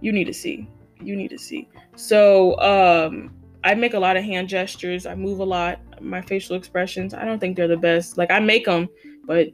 you 0.00 0.12
need 0.12 0.24
to 0.24 0.34
see. 0.34 0.68
You 1.02 1.16
need 1.16 1.28
to 1.28 1.38
see. 1.38 1.68
So, 1.96 2.58
um, 2.60 3.30
I 3.62 3.74
make 3.74 3.94
a 3.94 3.98
lot 3.98 4.16
of 4.16 4.24
hand 4.24 4.48
gestures. 4.48 5.06
I 5.06 5.14
move 5.14 5.40
a 5.40 5.44
lot. 5.44 5.80
My 6.00 6.22
facial 6.22 6.56
expressions, 6.56 7.12
I 7.12 7.24
don't 7.24 7.38
think 7.38 7.56
they're 7.56 7.68
the 7.68 7.76
best. 7.76 8.16
Like 8.16 8.30
I 8.30 8.40
make 8.40 8.64
them, 8.64 8.88
but 9.26 9.48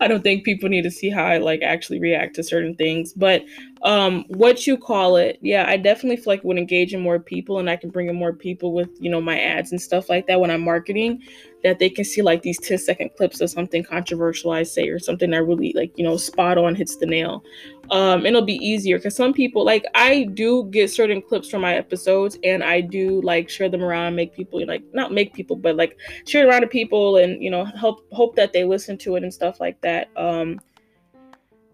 I 0.00 0.08
don't 0.08 0.22
think 0.22 0.44
people 0.44 0.68
need 0.68 0.82
to 0.82 0.90
see 0.90 1.08
how 1.08 1.24
I 1.24 1.38
like 1.38 1.62
actually 1.62 2.00
react 2.00 2.34
to 2.36 2.42
certain 2.42 2.74
things. 2.74 3.12
But 3.12 3.44
um 3.82 4.24
what 4.28 4.66
you 4.66 4.76
call 4.76 5.16
it, 5.16 5.38
yeah, 5.40 5.66
I 5.68 5.76
definitely 5.76 6.16
feel 6.16 6.32
like 6.32 6.42
when 6.42 6.58
engaging 6.58 7.00
more 7.00 7.20
people 7.20 7.58
and 7.60 7.70
I 7.70 7.76
can 7.76 7.90
bring 7.90 8.08
in 8.08 8.16
more 8.16 8.32
people 8.32 8.72
with, 8.72 8.88
you 8.98 9.10
know, 9.10 9.20
my 9.20 9.38
ads 9.40 9.70
and 9.70 9.80
stuff 9.80 10.08
like 10.08 10.26
that 10.26 10.40
when 10.40 10.50
I'm 10.50 10.62
marketing, 10.62 11.22
that 11.64 11.78
they 11.78 11.88
can 11.88 12.04
see 12.04 12.22
like 12.22 12.42
these 12.42 12.60
10 12.60 12.78
second 12.78 13.10
clips 13.16 13.40
of 13.40 13.50
something 13.50 13.82
controversial 13.82 14.52
I 14.52 14.62
say 14.62 14.88
or 14.88 14.98
something 14.98 15.30
that 15.30 15.44
really 15.44 15.72
like, 15.74 15.96
you 15.96 16.04
know, 16.04 16.18
spot 16.18 16.58
on 16.58 16.74
hits 16.74 16.96
the 16.96 17.06
nail. 17.06 17.42
Um, 17.90 18.26
it'll 18.26 18.44
be 18.44 18.56
easier 18.56 18.98
because 18.98 19.16
some 19.16 19.32
people 19.32 19.64
like 19.64 19.84
I 19.94 20.24
do 20.34 20.68
get 20.70 20.90
certain 20.90 21.22
clips 21.22 21.48
from 21.48 21.62
my 21.62 21.74
episodes 21.74 22.38
and 22.44 22.62
I 22.62 22.82
do 22.82 23.20
like 23.22 23.48
share 23.48 23.70
them 23.70 23.82
around, 23.82 24.14
make 24.14 24.34
people 24.34 24.64
like 24.66 24.84
not 24.92 25.10
make 25.10 25.32
people, 25.32 25.56
but 25.56 25.74
like 25.76 25.96
share 26.26 26.46
around 26.46 26.60
to 26.60 26.66
people 26.68 27.16
and 27.16 27.42
you 27.42 27.50
know 27.50 27.64
help 27.64 28.06
hope 28.12 28.36
that 28.36 28.52
they 28.52 28.64
listen 28.64 28.98
to 28.98 29.16
it 29.16 29.22
and 29.22 29.32
stuff 29.32 29.58
like 29.58 29.80
that. 29.80 30.10
Um, 30.16 30.60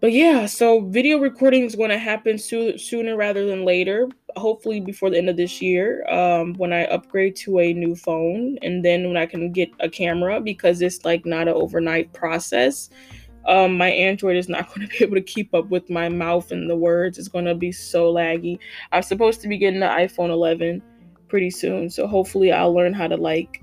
but 0.01 0.11
yeah, 0.11 0.47
so 0.47 0.81
video 0.81 1.19
recording 1.19 1.63
is 1.63 1.75
going 1.75 1.91
to 1.91 1.97
happen 1.99 2.39
so- 2.39 2.75
sooner 2.75 3.15
rather 3.15 3.45
than 3.45 3.63
later. 3.63 4.09
Hopefully 4.35 4.79
before 4.79 5.11
the 5.11 5.17
end 5.19 5.29
of 5.29 5.37
this 5.37 5.61
year, 5.61 6.07
um, 6.09 6.55
when 6.55 6.73
I 6.73 6.85
upgrade 6.85 7.35
to 7.37 7.59
a 7.59 7.71
new 7.73 7.95
phone, 7.95 8.57
and 8.63 8.83
then 8.83 9.07
when 9.07 9.15
I 9.15 9.27
can 9.27 9.51
get 9.51 9.69
a 9.79 9.89
camera 9.89 10.41
because 10.41 10.81
it's 10.81 11.05
like 11.05 11.23
not 11.25 11.47
an 11.47 11.53
overnight 11.53 12.13
process. 12.13 12.89
Um, 13.47 13.77
my 13.77 13.89
Android 13.91 14.37
is 14.37 14.49
not 14.49 14.67
going 14.73 14.87
to 14.87 14.87
be 14.87 15.03
able 15.03 15.15
to 15.15 15.21
keep 15.21 15.53
up 15.53 15.69
with 15.69 15.87
my 15.89 16.09
mouth 16.09 16.51
and 16.51 16.67
the 16.67 16.75
words. 16.75 17.19
It's 17.19 17.27
going 17.27 17.45
to 17.45 17.55
be 17.55 17.71
so 17.71 18.11
laggy. 18.11 18.57
I'm 18.91 19.03
supposed 19.03 19.41
to 19.41 19.47
be 19.47 19.59
getting 19.59 19.81
the 19.81 19.85
iPhone 19.85 20.29
11 20.29 20.81
pretty 21.27 21.51
soon, 21.51 21.91
so 21.91 22.07
hopefully 22.07 22.51
I'll 22.51 22.73
learn 22.73 22.93
how 22.93 23.07
to 23.07 23.17
like 23.17 23.61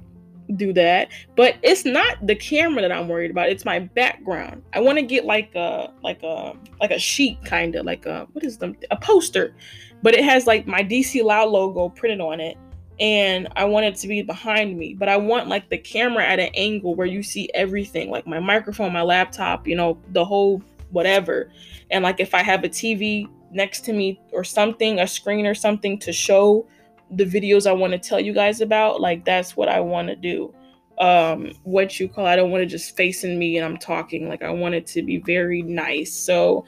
do 0.57 0.73
that. 0.73 1.09
But 1.37 1.57
it's 1.63 1.85
not 1.85 2.27
the 2.27 2.35
camera 2.35 2.83
that 2.83 2.93
I'm 2.93 3.09
worried 3.09 3.31
about. 3.31 3.49
It's 3.49 3.65
my 3.65 3.81
background. 3.81 4.63
I 4.73 4.81
want 4.81 4.99
to 4.99 5.03
get 5.03 5.25
like 5.25 5.55
a 5.55 5.93
like 6.03 6.23
a 6.23 6.55
like 6.81 6.91
a 6.91 6.99
sheet 6.99 7.39
kind 7.45 7.75
of 7.75 7.87
like 7.87 8.07
a 8.07 8.27
what 8.33 8.45
is 8.45 8.59
the 8.59 8.75
a 8.91 8.97
poster, 8.97 9.55
but 10.03 10.15
it 10.15 10.25
has 10.25 10.47
like 10.47 10.67
my 10.67 10.83
DC 10.83 11.23
Loud 11.23 11.51
logo 11.51 11.89
printed 11.89 12.21
on 12.21 12.41
it. 12.41 12.57
And 13.01 13.47
I 13.55 13.65
want 13.65 13.87
it 13.87 13.95
to 13.97 14.09
be 14.09 14.23
behind 14.23 14.77
me, 14.77 14.93
but 14.93 15.09
I 15.09 15.17
want 15.17 15.47
like 15.47 15.69
the 15.69 15.79
camera 15.79 16.27
at 16.27 16.41
an 16.41 16.51
angle 16.55 16.97
where 16.97 17.07
you 17.07 17.23
see 17.23 17.49
everything, 17.55 18.11
like 18.11 18.27
my 18.27 18.41
microphone, 18.41 18.93
my 18.93 19.03
laptop, 19.03 19.69
you 19.69 19.77
know, 19.77 19.99
the 20.13 20.25
whole 20.25 20.61
whatever. 20.91 21.53
And 21.93 22.03
like 22.03 22.19
if 22.19 22.35
I 22.35 22.43
have 22.43 22.65
a 22.65 22.69
TV 22.69 23.29
next 23.53 23.85
to 23.85 23.93
me 23.93 24.21
or 24.33 24.43
something, 24.43 24.99
a 24.99 25.07
screen 25.07 25.47
or 25.47 25.55
something 25.55 25.97
to 26.01 26.13
show 26.13 26.67
the 27.11 27.25
videos 27.25 27.67
I 27.67 27.73
want 27.73 27.93
to 27.93 27.99
tell 27.99 28.21
you 28.21 28.33
guys 28.33 28.61
about, 28.61 29.01
like 29.01 29.25
that's 29.25 29.57
what 29.57 29.69
I 29.69 29.81
want 29.81 30.09
to 30.09 30.17
do. 30.17 30.55
Um, 30.99 31.53
what 31.63 32.01
you 32.01 32.09
call 32.09 32.27
I 32.27 32.35
don't 32.35 32.51
want 32.51 32.63
to 32.63 32.67
just 32.67 32.97
facing 32.97 33.39
me 33.39 33.57
and 33.57 33.65
I'm 33.65 33.77
talking. 33.77 34.29
Like 34.29 34.43
I 34.43 34.51
want 34.51 34.75
it 34.75 34.87
to 34.89 35.03
be 35.03 35.19
very 35.19 35.63
nice. 35.63 36.13
So 36.13 36.65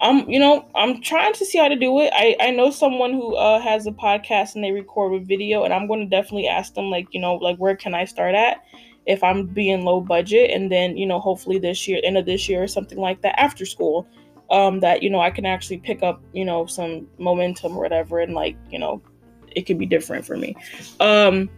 I'm, 0.00 0.28
you 0.30 0.38
know, 0.38 0.66
I'm 0.74 1.00
trying 1.02 1.34
to 1.34 1.44
see 1.44 1.58
how 1.58 1.68
to 1.68 1.76
do 1.76 2.00
it. 2.00 2.10
I 2.14 2.36
I 2.40 2.50
know 2.50 2.70
someone 2.70 3.12
who 3.12 3.34
uh 3.36 3.60
has 3.60 3.86
a 3.86 3.92
podcast 3.92 4.54
and 4.54 4.64
they 4.64 4.72
record 4.72 5.12
with 5.12 5.28
video, 5.28 5.64
and 5.64 5.74
I'm 5.74 5.86
going 5.86 6.00
to 6.00 6.06
definitely 6.06 6.46
ask 6.46 6.74
them 6.74 6.90
like, 6.90 7.08
you 7.12 7.20
know, 7.20 7.34
like 7.34 7.56
where 7.58 7.76
can 7.76 7.94
I 7.94 8.04
start 8.04 8.34
at 8.34 8.64
if 9.06 9.22
I'm 9.22 9.46
being 9.46 9.84
low 9.84 10.00
budget, 10.00 10.50
and 10.50 10.70
then 10.70 10.96
you 10.96 11.06
know, 11.06 11.20
hopefully 11.20 11.58
this 11.58 11.86
year, 11.86 12.00
end 12.02 12.16
of 12.16 12.26
this 12.26 12.48
year 12.48 12.62
or 12.62 12.68
something 12.68 12.98
like 12.98 13.22
that 13.22 13.38
after 13.38 13.66
school. 13.66 14.06
Um, 14.50 14.80
that 14.80 15.04
you 15.04 15.10
know 15.10 15.20
I 15.20 15.30
can 15.30 15.46
actually 15.46 15.78
pick 15.78 16.02
up 16.02 16.20
you 16.32 16.44
know 16.44 16.66
some 16.66 17.06
momentum 17.18 17.76
or 17.76 17.82
whatever 17.82 18.18
and 18.18 18.34
like 18.34 18.56
you 18.68 18.80
know 18.80 19.00
it 19.56 19.62
could 19.66 19.78
be 19.78 19.86
different 19.86 20.24
for 20.24 20.36
me. 20.36 20.56
Um, 21.00 21.48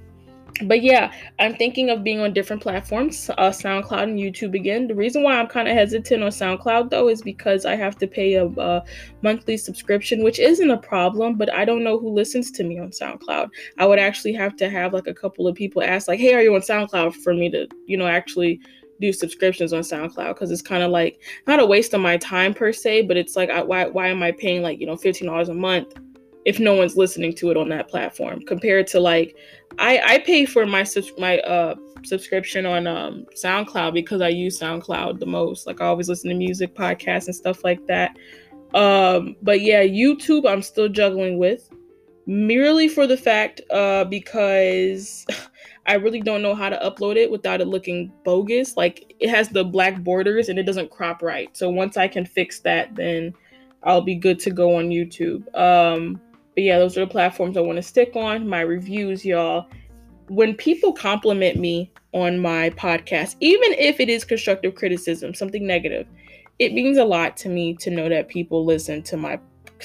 but 0.67 0.83
yeah, 0.83 1.13
I'm 1.39 1.55
thinking 1.55 1.91
of 1.91 2.05
being 2.05 2.21
on 2.21 2.33
different 2.33 2.63
platforms, 2.63 3.31
uh, 3.31 3.51
SoundCloud 3.51 4.03
and 4.03 4.19
YouTube 4.19 4.55
again. 4.55 4.87
The 4.87 4.95
reason 4.95 5.23
why 5.23 5.39
I'm 5.39 5.47
kind 5.47 5.67
of 5.67 5.75
hesitant 5.75 6.23
on 6.23 6.31
SoundCloud 6.31 6.91
though 6.91 7.09
is 7.09 7.23
because 7.23 7.65
I 7.65 7.75
have 7.77 7.97
to 7.99 8.07
pay 8.07 8.35
a, 8.35 8.47
a, 8.47 8.85
monthly 9.23 9.57
subscription, 9.57 10.23
which 10.23 10.39
isn't 10.39 10.71
a 10.71 10.77
problem, 10.77 11.37
but 11.37 11.53
I 11.53 11.65
don't 11.65 11.85
know 11.85 11.99
who 11.99 12.11
listens 12.11 12.51
to 12.53 12.65
me 12.65 12.79
on 12.79 12.91
SoundCloud. 12.91 13.49
I 13.79 13.87
would 13.87 13.99
actually 13.99 14.35
have 14.35 14.57
to 14.57 14.69
have 14.69 14.93
like 14.93 15.07
a 15.07 15.15
couple 15.15 15.49
of 15.49 15.57
people 15.57 15.83
ask, 15.83 16.07
like, 16.07 16.21
"Hey, 16.21 16.35
are 16.35 16.43
you 16.43 16.55
on 16.55 16.61
SoundCloud?" 16.61 17.15
for 17.15 17.35
me 17.35 17.51
to, 17.51 17.67
you 17.87 17.97
know, 17.97 18.07
actually 18.07 18.61
do 19.01 19.13
subscriptions 19.13 19.73
on 19.73 19.81
SoundCloud 19.81 20.35
because 20.35 20.51
it's 20.51 20.63
kind 20.63 20.83
of 20.83 20.91
like 20.91 21.21
not 21.47 21.61
a 21.61 21.67
waste 21.67 21.95
of 21.95 22.01
my 22.01 22.19
time 22.19 22.55
per 22.55 22.73
se, 22.73 23.03
but 23.03 23.17
it's 23.17 23.37
like, 23.37 23.51
I, 23.51 23.63
why 23.63 23.87
why 23.87 24.09
am 24.09 24.23
I 24.23 24.33
paying 24.33 24.63
like 24.63 24.81
you 24.81 24.87
know 24.87 24.97
fifteen 24.97 25.29
dollars 25.29 25.49
a 25.49 25.55
month? 25.55 25.95
If 26.45 26.59
no 26.59 26.75
one's 26.75 26.97
listening 26.97 27.35
to 27.35 27.51
it 27.51 27.57
on 27.57 27.69
that 27.69 27.89
platform 27.89 28.41
compared 28.43 28.87
to 28.89 29.01
like 29.01 29.37
I 29.79 30.01
I 30.05 30.19
pay 30.19 30.45
for 30.45 30.67
my 30.67 30.85
my 31.19 31.39
uh 31.41 31.75
subscription 32.05 32.67
on 32.67 32.87
um 32.87 33.27
SoundCloud 33.35 33.95
because 33.95 34.21
I 34.21 34.29
use 34.29 34.59
SoundCloud 34.61 35.21
the 35.21 35.27
most. 35.27 35.67
Like 35.67 35.81
I 35.81 35.87
always 35.87 36.09
listen 36.09 36.31
to 36.31 36.37
music, 36.37 36.75
podcasts 36.75 37.27
and 37.27 37.35
stuff 37.35 37.65
like 37.65 37.87
that. 37.87 38.17
Um 38.75 39.37
but 39.43 39.61
yeah, 39.61 39.83
YouTube 39.83 40.49
I'm 40.49 40.63
still 40.63 40.89
juggling 40.89 41.39
with 41.39 41.69
merely 42.27 42.89
for 42.89 43.07
the 43.07 43.17
fact 43.17 43.61
uh 43.71 44.05
because 44.05 45.27
I 45.87 45.95
really 45.95 46.21
don't 46.21 46.43
know 46.43 46.55
how 46.55 46.69
to 46.69 46.77
upload 46.77 47.17
it 47.17 47.31
without 47.31 47.61
it 47.61 47.67
looking 47.67 48.13
bogus. 48.25 48.77
Like 48.77 49.15
it 49.19 49.29
has 49.29 49.49
the 49.49 49.65
black 49.65 50.03
borders 50.03 50.49
and 50.49 50.59
it 50.59 50.63
doesn't 50.63 50.91
crop 50.91 51.23
right. 51.23 51.57
So 51.57 51.71
once 51.71 51.97
I 51.97 52.09
can 52.09 52.25
fix 52.25 52.61
that 52.61 52.95
then 52.95 53.35
I'll 53.85 54.03
be 54.03 54.15
good 54.15 54.39
to 54.41 54.51
go 54.51 54.77
on 54.77 54.89
YouTube. 54.89 55.43
Um 55.57 56.21
but 56.55 56.65
yeah, 56.65 56.79
those 56.79 56.97
are 56.97 57.01
the 57.01 57.07
platforms 57.07 57.57
I 57.57 57.61
want 57.61 57.77
to 57.77 57.83
stick 57.83 58.15
on. 58.15 58.47
My 58.47 58.61
reviews, 58.61 59.25
y'all. 59.25 59.69
When 60.29 60.55
people 60.55 60.93
compliment 60.93 61.59
me 61.59 61.93
on 62.13 62.39
my 62.39 62.71
podcast, 62.71 63.37
even 63.41 63.73
if 63.73 64.01
it 64.01 64.09
is 64.09 64.25
constructive 64.25 64.75
criticism, 64.75 65.35
something 65.35 65.67
negative, 65.67 66.07
it 66.59 66.73
means 66.73 66.99
a 66.99 67.05
lot 67.05 67.37
to 67.39 67.49
me 67.49 67.75
to 67.75 67.91
know 67.91 68.09
that 68.09 68.29
people 68.29 68.65
listen 68.65 69.03
to 69.05 69.17
my 69.17 69.41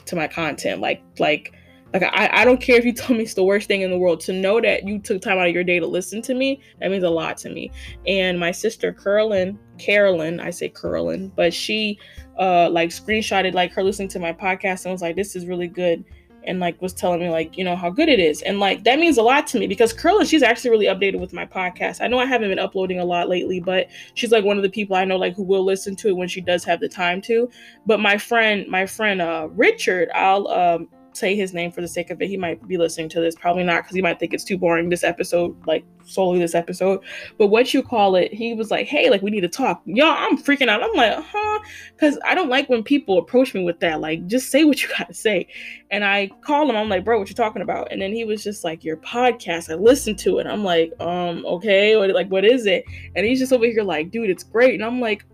to 0.06 0.16
my 0.16 0.28
content. 0.28 0.82
Like 0.82 1.02
like 1.20 1.54
like 1.94 2.04
I, 2.04 2.42
I 2.42 2.46
don't 2.46 2.60
care 2.60 2.78
if 2.78 2.86
you 2.86 2.94
tell 2.94 3.16
me 3.16 3.24
it's 3.24 3.34
the 3.34 3.44
worst 3.44 3.68
thing 3.68 3.82
in 3.82 3.90
the 3.90 3.98
world. 3.98 4.20
To 4.22 4.34
know 4.34 4.60
that 4.60 4.86
you 4.86 5.00
took 5.00 5.22
time 5.22 5.38
out 5.38 5.48
of 5.48 5.54
your 5.54 5.64
day 5.64 5.80
to 5.80 5.88
listen 5.88 6.22
to 6.24 6.34
me, 6.34 6.62
that 6.82 6.92
means 6.92 7.04
a 7.04 7.10
lot 7.10 7.38
to 7.40 7.50
me. 7.50 7.72
And 8.06 8.40
my 8.40 8.52
sister 8.52 8.92
Carolyn, 8.92 9.58
Carolyn, 9.80 10.42
I 10.42 10.50
say 10.50 10.70
Carolyn, 10.70 11.32
but 11.36 11.54
she 11.54 11.98
uh 12.38 12.70
like 12.70 12.90
screenshotted 12.90 13.54
like 13.54 13.72
her 13.72 13.84
listening 13.84 14.10
to 14.10 14.20
my 14.20 14.34
podcast 14.34 14.86
and 14.86 14.92
was 14.92 15.02
like, 15.02 15.16
This 15.16 15.36
is 15.36 15.46
really 15.46 15.68
good 15.68 16.04
and 16.44 16.60
like 16.60 16.82
was 16.82 16.94
telling 16.94 17.20
me 17.20 17.30
like 17.30 17.58
you 17.58 17.64
know 17.64 17.76
how 17.76 17.90
good 17.90 18.10
it 18.10 18.20
is. 18.20 18.42
And 18.42 18.60
like 18.60 18.84
that 18.84 19.00
means 19.00 19.18
a 19.18 19.22
lot 19.22 19.48
to 19.48 19.60
me 19.60 19.68
because 19.68 19.94
Curlin 19.94 20.26
she's 20.26 20.44
actually 20.44 20.72
really 20.72 20.86
updated 20.86 21.20
with 21.20 21.34
my 21.34 21.46
podcast. 21.46 22.02
I 22.02 22.08
know 22.08 22.20
I 22.20 22.26
haven't 22.26 22.50
been 22.50 22.60
uploading 22.60 23.00
a 23.00 23.06
lot 23.06 23.30
lately 23.30 23.60
but 23.60 23.88
she's 24.14 24.32
like 24.32 24.46
one 24.46 24.58
of 24.58 24.64
the 24.64 24.70
people 24.70 24.96
I 24.96 25.06
know 25.06 25.18
like 25.18 25.36
who 25.36 25.44
will 25.44 25.66
listen 25.66 25.96
to 25.98 26.10
it 26.10 26.16
when 26.16 26.28
she 26.28 26.42
does 26.42 26.64
have 26.64 26.80
the 26.80 26.90
time 26.90 27.22
to. 27.24 27.50
But 27.86 28.00
my 28.00 28.18
friend 28.18 28.68
my 28.68 28.86
friend 28.86 29.22
uh 29.22 29.48
Richard 29.52 30.10
I'll 30.14 30.48
um 30.48 30.90
say 31.18 31.36
his 31.36 31.54
name 31.54 31.72
for 31.72 31.82
the 31.82 31.88
sake 31.88 32.10
of 32.10 32.22
it. 32.22 32.28
He 32.28 32.38
might 32.38 32.66
be 32.68 32.78
listening 32.78 33.10
to 33.10 33.22
this, 33.22 33.36
probably 33.36 33.64
not, 33.64 33.84
because 33.84 33.96
he 33.96 34.02
might 34.02 34.20
think 34.20 34.34
it's 34.34 34.44
too 34.44 34.58
boring. 34.58 34.90
This 34.90 35.04
episode, 35.04 35.56
like 35.66 35.84
solely 36.06 36.40
this 36.40 36.56
episode. 36.56 37.02
But 37.38 37.48
what 37.48 37.74
you 37.74 37.84
call 37.84 38.16
it? 38.16 38.34
He 38.34 38.54
was 38.54 38.72
like, 38.72 38.88
"Hey, 38.88 39.10
like 39.10 39.22
we 39.22 39.32
need 39.32 39.42
to 39.42 39.48
talk." 39.48 39.82
Y'all, 39.86 40.08
I'm 40.08 40.38
freaking 40.38 40.68
out. 40.68 40.84
I'm 40.84 40.94
like, 40.94 41.14
huh? 41.18 41.60
Because 41.96 42.18
I 42.26 42.36
don't 42.36 42.50
like 42.50 42.70
when 42.70 42.84
people 42.84 43.18
approach 43.18 43.54
me 43.54 43.64
with 43.64 43.80
that. 43.80 44.02
Like, 44.02 44.26
just 44.28 44.50
say 44.50 44.64
what 44.64 44.82
you 44.82 44.90
gotta 44.98 45.14
say. 45.14 45.48
And 45.92 46.04
I 46.04 46.30
call 46.42 46.70
him. 46.70 46.76
I'm 46.76 46.90
like, 46.90 47.04
"Bro, 47.04 47.20
what 47.20 47.30
you 47.30 47.36
talking 47.36 47.62
about?" 47.62 47.92
And 47.92 48.02
then 48.02 48.14
he 48.14 48.24
was 48.24 48.44
just 48.44 48.64
like, 48.64 48.84
"Your 48.84 48.98
podcast. 48.98 49.72
I 49.72 49.76
listened 49.76 50.20
to 50.20 50.40
it." 50.40 50.48
I'm 50.48 50.64
like, 50.64 50.94
um, 51.02 51.46
okay, 51.46 51.96
what, 51.98 52.10
like 52.12 52.30
what 52.30 52.46
is 52.46 52.66
it? 52.66 52.86
And 53.16 53.26
he's 53.26 53.40
just 53.40 53.54
over 53.54 53.66
here 53.66 53.84
like, 53.84 54.12
"Dude, 54.12 54.30
it's 54.30 54.44
great." 54.44 54.76
And 54.76 54.84
I'm 54.84 55.00
like, 55.00 55.26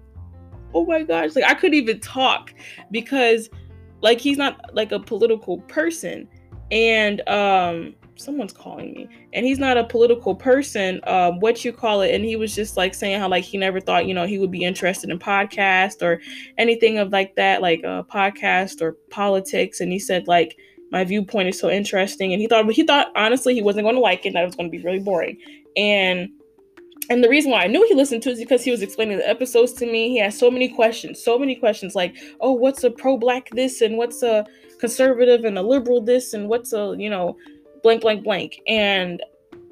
"Oh 0.73 0.85
my 0.85 1.03
gosh!" 1.03 1.35
Like 1.35 1.45
I 1.45 1.53
couldn't 1.53 1.77
even 1.77 1.99
talk 1.99 2.53
because 2.91 3.49
like 4.03 4.19
he's 4.19 4.37
not 4.37 4.59
like 4.75 4.91
a 4.91 4.99
political 4.99 5.59
person. 5.61 6.27
And 6.71 7.27
um 7.27 7.95
someone's 8.15 8.53
calling 8.53 8.93
me. 8.93 9.09
And 9.33 9.45
he's 9.45 9.57
not 9.57 9.77
a 9.77 9.83
political 9.83 10.35
person 10.35 10.99
uh, 11.05 11.31
what 11.31 11.65
you 11.65 11.73
call 11.73 12.01
it. 12.01 12.13
And 12.13 12.23
he 12.23 12.35
was 12.35 12.53
just 12.53 12.77
like 12.77 12.93
saying 12.93 13.19
how 13.19 13.27
like 13.27 13.43
he 13.43 13.57
never 13.57 13.79
thought 13.79 14.05
you 14.05 14.13
know 14.13 14.27
he 14.27 14.37
would 14.37 14.51
be 14.51 14.63
interested 14.63 15.09
in 15.09 15.17
podcast 15.17 16.01
or 16.01 16.21
anything 16.57 16.99
of 16.99 17.11
like 17.11 17.35
that 17.35 17.61
like 17.61 17.81
a 17.83 17.89
uh, 17.89 18.03
podcast 18.03 18.81
or 18.81 18.93
politics. 19.09 19.79
And 19.79 19.91
he 19.91 19.99
said 19.99 20.27
like 20.27 20.57
my 20.91 21.03
viewpoint 21.03 21.49
is 21.49 21.59
so 21.59 21.69
interesting. 21.69 22.33
And 22.33 22.41
he 22.41 22.47
thought 22.47 22.65
but 22.65 22.75
he 22.75 22.83
thought 22.83 23.07
honestly 23.15 23.55
he 23.55 23.61
wasn't 23.61 23.85
going 23.85 23.95
to 23.95 24.01
like 24.01 24.25
it 24.25 24.33
that 24.33 24.43
it 24.43 24.45
was 24.45 24.55
going 24.55 24.69
to 24.69 24.77
be 24.77 24.83
really 24.83 24.99
boring. 24.99 25.37
And 25.75 26.29
and 27.09 27.23
the 27.23 27.29
reason 27.29 27.51
why 27.51 27.63
I 27.63 27.67
knew 27.67 27.85
he 27.87 27.95
listened 27.95 28.23
to 28.23 28.29
it 28.29 28.33
is 28.33 28.39
because 28.39 28.63
he 28.63 28.71
was 28.71 28.81
explaining 28.81 29.17
the 29.17 29.27
episodes 29.27 29.73
to 29.73 29.85
me. 29.85 30.09
He 30.09 30.19
had 30.19 30.33
so 30.33 30.49
many 30.49 30.69
questions, 30.69 31.23
so 31.23 31.37
many 31.37 31.55
questions 31.55 31.95
like, 31.95 32.15
oh, 32.39 32.53
what's 32.53 32.83
a 32.83 32.91
pro 32.91 33.17
black 33.17 33.49
this 33.51 33.81
and 33.81 33.97
what's 33.97 34.23
a 34.23 34.45
conservative 34.79 35.43
and 35.43 35.57
a 35.57 35.61
liberal 35.61 36.01
this 36.01 36.33
and 36.33 36.47
what's 36.47 36.73
a, 36.73 36.95
you 36.97 37.09
know, 37.09 37.37
blank, 37.81 38.01
blank, 38.01 38.23
blank. 38.23 38.61
And 38.67 39.21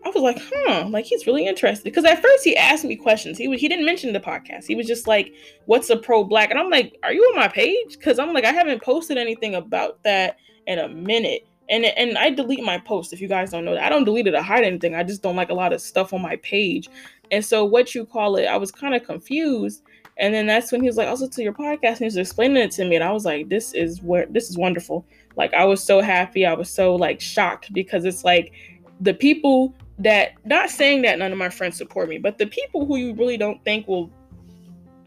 I 0.03 0.09
was 0.09 0.21
like, 0.21 0.41
huh, 0.41 0.87
like 0.89 1.05
he's 1.05 1.27
really 1.27 1.45
interested. 1.45 1.83
Because 1.83 2.05
at 2.05 2.21
first 2.21 2.43
he 2.43 2.57
asked 2.57 2.83
me 2.83 2.95
questions. 2.95 3.37
He 3.37 3.55
he 3.57 3.67
didn't 3.67 3.85
mention 3.85 4.13
the 4.13 4.19
podcast. 4.19 4.65
He 4.65 4.75
was 4.75 4.87
just 4.87 5.07
like, 5.07 5.33
what's 5.65 5.89
a 5.89 5.97
pro 5.97 6.23
black? 6.23 6.49
And 6.49 6.59
I'm 6.59 6.69
like, 6.69 6.97
are 7.03 7.13
you 7.13 7.21
on 7.23 7.35
my 7.35 7.47
page? 7.47 7.97
Because 7.97 8.19
I'm 8.19 8.33
like, 8.33 8.45
I 8.45 8.51
haven't 8.51 8.81
posted 8.83 9.17
anything 9.17 9.55
about 9.55 10.03
that 10.03 10.37
in 10.67 10.79
a 10.79 10.89
minute 10.89 11.47
and 11.71 11.85
and 11.85 12.17
I 12.17 12.29
delete 12.29 12.63
my 12.63 12.77
post 12.77 13.13
if 13.13 13.21
you 13.21 13.27
guys 13.27 13.49
don't 13.49 13.65
know 13.65 13.73
that. 13.73 13.83
I 13.83 13.89
don't 13.89 14.03
delete 14.03 14.27
it 14.27 14.35
or 14.35 14.41
hide 14.41 14.63
anything. 14.63 14.93
I 14.93 15.03
just 15.03 15.23
don't 15.23 15.35
like 15.37 15.49
a 15.49 15.55
lot 15.55 15.73
of 15.73 15.81
stuff 15.81 16.13
on 16.13 16.21
my 16.21 16.35
page. 16.37 16.89
And 17.31 17.43
so 17.43 17.63
what 17.63 17.95
you 17.95 18.05
call 18.05 18.35
it, 18.35 18.45
I 18.45 18.57
was 18.57 18.71
kind 18.71 18.93
of 18.93 19.03
confused. 19.05 19.81
And 20.17 20.33
then 20.33 20.45
that's 20.45 20.71
when 20.71 20.81
he 20.81 20.87
was 20.87 20.97
like, 20.97 21.07
also 21.07 21.27
to 21.27 21.41
your 21.41 21.53
podcast, 21.53 21.87
and 21.91 21.99
he 21.99 22.05
was 22.05 22.17
explaining 22.17 22.57
it 22.57 22.71
to 22.71 22.85
me. 22.85 22.95
And 22.95 23.03
I 23.03 23.11
was 23.11 23.25
like, 23.25 23.49
this 23.49 23.73
is 23.73 24.01
where 24.01 24.27
this 24.27 24.49
is 24.49 24.57
wonderful. 24.57 25.05
Like 25.37 25.53
I 25.53 25.63
was 25.63 25.81
so 25.81 26.01
happy. 26.01 26.45
I 26.45 26.53
was 26.53 26.69
so 26.69 26.93
like 26.95 27.21
shocked 27.21 27.73
because 27.73 28.03
it's 28.05 28.25
like 28.25 28.51
the 28.99 29.13
people 29.13 29.73
that 29.99 30.33
not 30.45 30.69
saying 30.69 31.03
that 31.03 31.17
none 31.19 31.31
of 31.31 31.37
my 31.37 31.49
friends 31.49 31.77
support 31.77 32.09
me, 32.09 32.17
but 32.17 32.37
the 32.37 32.47
people 32.47 32.85
who 32.85 32.97
you 32.97 33.13
really 33.13 33.37
don't 33.37 33.63
think 33.63 33.87
will 33.87 34.11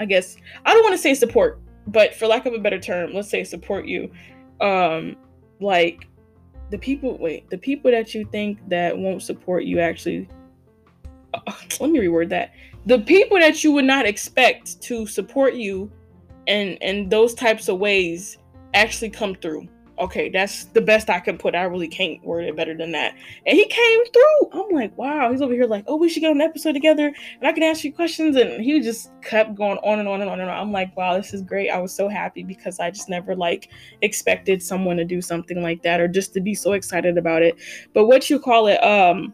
I 0.01 0.07
guess 0.07 0.37
I 0.65 0.73
don't 0.73 0.83
want 0.83 0.95
to 0.95 0.99
say 0.99 1.15
support, 1.15 1.61
but 1.87 2.15
for 2.15 2.27
lack 2.27 2.47
of 2.47 2.55
a 2.55 2.59
better 2.59 2.81
term, 2.81 3.13
let's 3.13 3.29
say 3.29 3.45
support 3.45 3.87
you. 3.87 4.11
Um 4.63 5.17
like 5.61 6.07
the 6.71 6.79
people 6.79 7.17
wait 7.19 7.49
the 7.51 7.59
people 7.59 7.91
that 7.91 8.15
you 8.15 8.25
think 8.33 8.59
that 8.69 8.97
won't 8.97 9.23
support 9.23 9.65
you 9.65 9.81
actually 9.81 10.29
uh, 11.35 11.53
let 11.81 11.91
me 11.91 11.99
reword 11.99 12.29
that. 12.31 12.53
The 12.87 12.99
people 13.01 13.39
that 13.39 13.65
you 13.65 13.73
would 13.73 13.85
not 13.85 14.07
expect 14.07 14.81
to 14.83 15.07
support 15.07 15.55
you 15.55 15.91
and 16.47 16.77
in 16.81 17.09
those 17.09 17.35
types 17.35 17.69
of 17.69 17.79
ways 17.79 18.39
actually 18.75 19.11
come 19.11 19.35
through 19.35 19.67
okay, 19.99 20.29
that's 20.29 20.65
the 20.67 20.81
best 20.81 21.09
I 21.09 21.21
can 21.21 21.39
put. 21.39 21.55
I 21.55 21.63
really 21.63 21.89
can't 21.89 22.25
word 22.25 22.45
it 22.45 22.57
better 22.57 22.77
than 22.77 22.93
that. 22.93 23.15
And 23.47 23.57
he 23.57 23.67
came 23.67 24.01
through. 24.13 24.51
I'm 24.53 24.71
like, 24.71 24.97
wow. 24.99 25.31
He's 25.31 25.41
over 25.41 25.53
here 25.53 25.67
like, 25.67 25.85
oh, 25.87 25.97
we 25.97 26.09
should 26.09 26.21
get 26.21 26.33
an 26.33 26.41
episode 26.41 26.73
together 26.73 27.07
and 27.07 27.47
I 27.47 27.53
can 27.53 27.63
ask 27.63 27.85
you 27.85 27.93
questions. 27.93 28.37
And 28.37 28.63
he 28.63 28.81
just 28.81 29.11
kept 29.23 29.55
going 29.55 29.79
on 29.79 30.01
and 30.01 30.09
on 30.09 30.21
and 30.21 30.31
on 30.31 30.41
and 30.41 30.51
on. 30.51 30.57
I'm 30.57 30.73
like, 30.73 30.97
wow, 30.97 31.17
this 31.17 31.33
is 31.33 31.43
great. 31.43 31.71
I 31.71 31.79
was 31.79 31.93
so 31.93 32.09
happy 32.09 32.43
because 32.43 32.81
I 32.81 32.91
just 32.91 33.09
never 33.09 33.37
like 33.37 33.71
expected 34.03 34.63
someone 34.63 34.97
to 34.97 35.05
do 35.05 35.21
something 35.21 35.63
like 35.63 35.83
that 35.83 36.01
or 36.01 36.09
just 36.09 36.35
to 36.35 36.41
be 36.41 36.55
so 36.55 36.73
excited 36.73 37.17
about 37.17 37.43
it. 37.43 37.57
But 37.93 38.07
what 38.07 38.29
you 38.29 38.41
call 38.41 38.67
it, 38.67 38.83
um, 38.83 39.33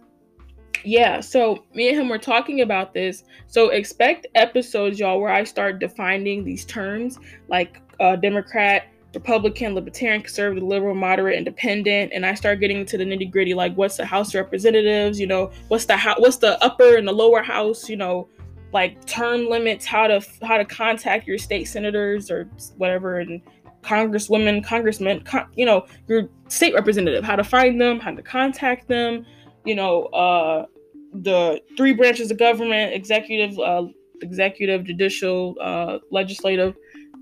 yeah, 0.85 1.21
so 1.21 1.65
me 1.75 1.89
and 1.89 1.99
him 1.99 2.09
were 2.09 2.19
talking 2.19 2.61
about 2.63 2.95
this. 2.95 3.25
So 3.47 3.71
expect 3.71 4.27
episodes, 4.35 4.99
y'all, 4.99 5.21
where 5.21 5.33
I 5.33 5.45
start 5.45 5.79
defining 5.79 6.45
these 6.45 6.65
terms 6.65 7.19
like 7.49 7.81
uh, 8.01 8.17
Democrat, 8.17 8.87
Republican, 9.15 9.75
Libertarian, 9.75 10.23
Conservative, 10.23 10.63
Liberal, 10.63 10.95
Moderate, 10.95 11.37
Independent, 11.37 12.13
and 12.15 12.25
I 12.25 12.35
start 12.35 12.61
getting 12.61 12.79
into 12.79 12.97
the 12.97 13.05
nitty 13.05 13.31
gritty, 13.31 13.55
like 13.55 13.75
what's 13.75 13.97
the 13.97 14.05
House 14.05 14.35
Representatives, 14.35 15.19
you 15.19 15.27
know, 15.27 15.51
what's 15.69 15.85
the 15.85 15.97
ho- 15.97 16.15
what's 16.19 16.37
the 16.37 16.63
upper 16.63 16.97
and 16.97 17.09
the 17.09 17.13
lower 17.13 17.43
house, 17.43 17.89
you 17.89 17.97
know, 17.97 18.29
like 18.73 19.05
term 19.07 19.49
limits, 19.49 19.85
how 19.85 20.07
to 20.07 20.25
how 20.43 20.57
to 20.57 20.65
contact 20.65 21.27
your 21.27 21.39
state 21.39 21.65
senators 21.65 22.31
or 22.31 22.49
whatever, 22.77 23.19
and 23.19 23.43
congresswomen, 23.83 24.65
congressmen, 24.65 25.23
con- 25.25 25.49
you 25.57 25.67
know, 25.67 25.87
your 26.07 26.29
state 26.49 26.75
representative, 26.75 27.25
how 27.25 27.35
to 27.35 27.45
find 27.45 27.81
them, 27.81 27.99
how 27.99 28.13
to 28.13 28.23
contact 28.23 28.87
them, 28.87 29.27
you 29.65 29.75
know, 29.75 30.05
uh, 30.07 30.67
the 31.13 31.61
three 31.77 31.93
branches 31.93 32.31
of 32.31 32.39
government, 32.39 32.95
executive, 32.95 33.59
uh, 33.59 33.87
executive, 34.23 34.85
judicial, 34.85 35.57
uh, 35.61 35.99
legislative 36.13 36.77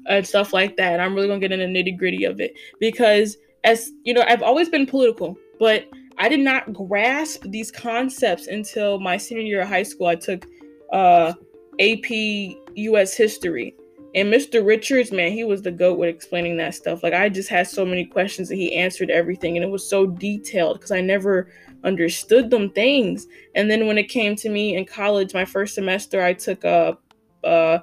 and 0.08 0.26
stuff 0.26 0.52
like 0.52 0.76
that. 0.76 1.00
I'm 1.00 1.14
really 1.14 1.28
gonna 1.28 1.40
get 1.40 1.52
into 1.52 1.66
nitty 1.66 1.98
gritty 1.98 2.24
of 2.24 2.40
it 2.40 2.54
because, 2.80 3.36
as 3.64 3.90
you 4.04 4.14
know, 4.14 4.24
I've 4.26 4.42
always 4.42 4.68
been 4.68 4.86
political, 4.86 5.36
but 5.58 5.88
I 6.18 6.28
did 6.28 6.40
not 6.40 6.72
grasp 6.72 7.44
these 7.46 7.70
concepts 7.70 8.46
until 8.46 8.98
my 8.98 9.16
senior 9.16 9.42
year 9.42 9.62
of 9.62 9.68
high 9.68 9.84
school. 9.84 10.06
I 10.06 10.16
took 10.16 10.46
uh, 10.92 11.34
AP 11.78 12.10
U.S. 12.10 13.14
history, 13.14 13.74
and 14.14 14.32
Mr. 14.32 14.66
Richards, 14.66 15.12
man, 15.12 15.32
he 15.32 15.44
was 15.44 15.62
the 15.62 15.70
goat 15.70 15.98
with 15.98 16.08
explaining 16.08 16.56
that 16.56 16.74
stuff. 16.74 17.02
Like 17.02 17.12
I 17.12 17.28
just 17.28 17.48
had 17.48 17.68
so 17.68 17.84
many 17.84 18.04
questions, 18.04 18.50
and 18.50 18.58
he 18.58 18.74
answered 18.74 19.10
everything, 19.10 19.56
and 19.56 19.64
it 19.64 19.70
was 19.70 19.88
so 19.88 20.06
detailed 20.06 20.78
because 20.78 20.90
I 20.90 21.00
never 21.00 21.50
understood 21.84 22.50
them 22.50 22.70
things. 22.70 23.26
And 23.54 23.70
then 23.70 23.86
when 23.86 23.98
it 23.98 24.08
came 24.08 24.34
to 24.36 24.48
me 24.48 24.76
in 24.76 24.86
college, 24.86 25.34
my 25.34 25.44
first 25.44 25.74
semester, 25.74 26.22
I 26.22 26.32
took 26.32 26.64
a, 26.64 26.98
a 27.44 27.82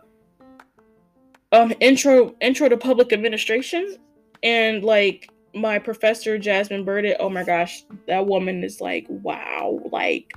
um 1.55 1.73
intro 1.79 2.35
intro 2.41 2.67
to 2.69 2.77
public 2.77 3.13
administration 3.13 3.97
and 4.43 4.83
like 4.83 5.29
my 5.53 5.79
professor 5.79 6.37
Jasmine 6.37 6.83
Burdett, 6.83 7.17
oh 7.21 7.29
my 7.29 7.43
gosh, 7.43 7.85
that 8.07 8.27
woman 8.27 8.63
is 8.63 8.81
like 8.81 9.05
wow, 9.09 9.79
like 9.91 10.33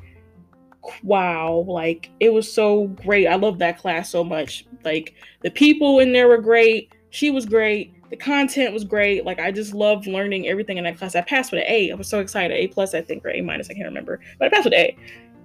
wow, 1.03 1.65
like 1.67 2.11
it 2.21 2.33
was 2.33 2.51
so 2.51 2.87
great. 2.87 3.27
I 3.27 3.35
love 3.35 3.59
that 3.59 3.79
class 3.79 4.11
so 4.11 4.23
much. 4.23 4.65
Like 4.85 5.15
the 5.43 5.51
people 5.51 5.99
in 5.99 6.13
there 6.13 6.29
were 6.29 6.39
great. 6.39 6.93
She 7.11 7.31
was 7.31 7.47
great. 7.47 7.95
The 8.11 8.17
content 8.17 8.73
was 8.73 8.85
great. 8.85 9.27
Like 9.27 9.41
I 9.41 9.51
just 9.51 9.75
loved 9.75 10.07
learning 10.07 10.47
everything 10.47 10.79
in 10.79 10.85
that 10.85 10.99
class. 10.99 11.17
I 11.17 11.21
passed 11.23 11.51
with 11.51 11.63
an 11.63 11.67
A. 11.69 11.91
I 11.91 11.95
was 11.95 12.09
so 12.09 12.21
excited. 12.21 12.57
A 12.57 12.69
plus, 12.69 12.95
I 12.95 13.03
think, 13.03 13.25
or 13.25 13.31
A 13.31 13.41
minus. 13.41 13.69
I 13.69 13.75
can't 13.75 13.87
remember, 13.87 14.21
but 14.39 14.47
I 14.47 14.49
passed 14.51 14.65
with 14.65 14.75
A. 14.75 14.97